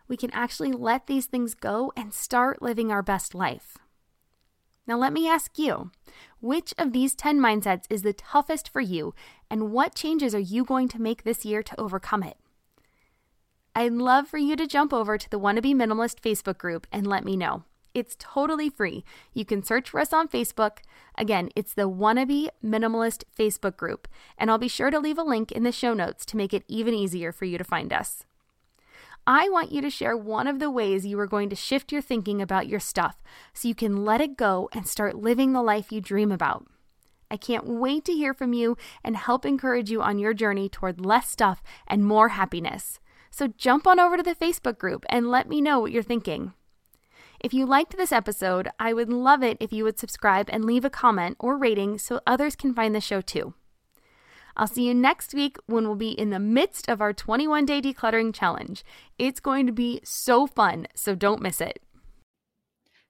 we 0.09 0.17
can 0.17 0.31
actually 0.33 0.73
let 0.73 1.07
these 1.07 1.27
things 1.27 1.55
go 1.55 1.93
and 1.97 2.13
start 2.15 2.63
living 2.63 2.91
our 2.91 3.03
best 3.03 3.35
life. 3.35 3.77
Now, 4.87 4.97
let 4.97 5.13
me 5.13 5.29
ask 5.29 5.59
you 5.59 5.91
which 6.41 6.73
of 6.79 6.93
these 6.93 7.15
10 7.15 7.41
mindsets 7.41 7.87
is 7.91 8.03
the 8.03 8.13
toughest 8.13 8.69
for 8.69 8.81
you, 8.81 9.15
and 9.51 9.73
what 9.73 9.97
changes 9.97 10.35
are 10.35 10.39
you 10.39 10.65
going 10.65 10.87
to 10.89 11.03
make 11.03 11.25
this 11.25 11.45
year 11.45 11.63
to 11.63 11.81
overcome 11.81 12.23
it? 12.23 12.37
I'd 13.75 13.93
love 13.93 14.29
for 14.29 14.39
you 14.39 14.55
to 14.57 14.67
jump 14.67 14.93
over 14.93 15.19
to 15.19 15.29
the 15.29 15.41
Wannabe 15.41 15.75
Minimalist 15.75 16.21
Facebook 16.21 16.57
group 16.57 16.87
and 16.93 17.07
let 17.07 17.25
me 17.25 17.37
know. 17.37 17.65
It's 17.97 18.15
totally 18.19 18.69
free. 18.69 19.07
You 19.33 19.47
can 19.47 19.63
search 19.63 19.89
for 19.89 20.01
us 20.01 20.13
on 20.13 20.29
Facebook. 20.29 20.81
Again, 21.17 21.49
it's 21.57 21.73
the 21.73 21.89
Wannabe 21.89 22.49
Minimalist 22.63 23.25
Facebook 23.35 23.79
group, 23.79 24.07
and 24.37 24.51
I'll 24.51 24.59
be 24.59 24.69
sure 24.69 24.91
to 24.91 24.99
leave 24.99 25.17
a 25.17 25.23
link 25.23 25.51
in 25.51 25.63
the 25.63 25.73
show 25.73 25.95
notes 25.95 26.27
to 26.27 26.37
make 26.37 26.53
it 26.53 26.65
even 26.69 26.93
easier 26.93 27.33
for 27.33 27.47
you 27.47 27.57
to 27.57 27.65
find 27.65 27.95
us. 27.95 28.27
I 29.27 29.49
want 29.49 29.73
you 29.73 29.81
to 29.81 29.89
share 29.89 30.15
one 30.15 30.47
of 30.47 30.59
the 30.59 30.71
ways 30.71 31.07
you 31.07 31.19
are 31.19 31.27
going 31.27 31.49
to 31.49 31.57
shift 31.57 31.91
your 31.91 32.03
thinking 32.03 32.43
about 32.43 32.69
your 32.69 32.81
stuff 32.81 33.23
so 33.55 33.67
you 33.67 33.75
can 33.75 34.05
let 34.05 34.21
it 34.21 34.37
go 34.37 34.69
and 34.75 34.87
start 34.87 35.17
living 35.17 35.55
the 35.55 35.63
life 35.63 35.91
you 35.91 36.03
dream 36.03 36.31
about. 36.31 36.67
I 37.31 37.39
can't 37.39 37.67
wait 37.67 38.05
to 38.05 38.13
hear 38.13 38.35
from 38.35 38.53
you 38.53 38.77
and 39.03 39.17
help 39.17 39.47
encourage 39.47 39.91
you 39.91 40.03
on 40.03 40.19
your 40.19 40.35
journey 40.35 40.69
toward 40.69 41.01
less 41.01 41.31
stuff 41.31 41.63
and 41.89 42.05
more 42.05 42.29
happiness. 42.29 43.01
So 43.31 43.47
jump 43.57 43.87
on 43.87 43.99
over 43.99 44.19
to 44.19 44.23
the 44.23 44.35
Facebook 44.35 44.77
group 44.77 45.07
and 45.09 45.31
let 45.31 45.49
me 45.49 45.63
know 45.63 45.81
what 45.81 45.93
you're 45.93 46.03
thinking. 46.03 46.53
If 47.41 47.53
you 47.53 47.67
liked 47.67 47.97
this 47.97 48.13
episode, 48.13 48.69
I 48.79 48.93
would 48.93 49.11
love 49.11 49.43
it 49.43 49.57
if 49.61 49.73
you 49.73 49.85
would 49.85 49.99
subscribe 49.99 50.49
and 50.51 50.65
leave 50.65 50.85
a 50.85 50.91
comment 50.91 51.37
or 51.39 51.57
rating 51.57 51.99
so 51.99 52.21
others 52.27 52.57
can 52.57 52.75
find 52.75 52.95
the 52.95 53.01
show 53.01 53.21
too. 53.21 53.55
I'll 54.57 54.67
see 54.67 54.87
you 54.87 54.95
next 54.95 55.35
week 55.35 55.59
when 55.67 55.85
we'll 55.85 55.97
be 55.97 56.11
in 56.11 56.31
the 56.31 56.39
midst 56.39 56.89
of 56.89 57.03
our 57.03 57.13
21 57.13 57.67
day 57.67 57.83
decluttering 57.83 58.35
challenge. 58.35 58.85
It's 59.19 59.41
going 59.41 59.67
to 59.67 59.73
be 59.73 60.01
so 60.03 60.47
fun, 60.47 60.87
so 60.95 61.15
don't 61.15 61.43
miss 61.43 61.61
it. 61.61 61.83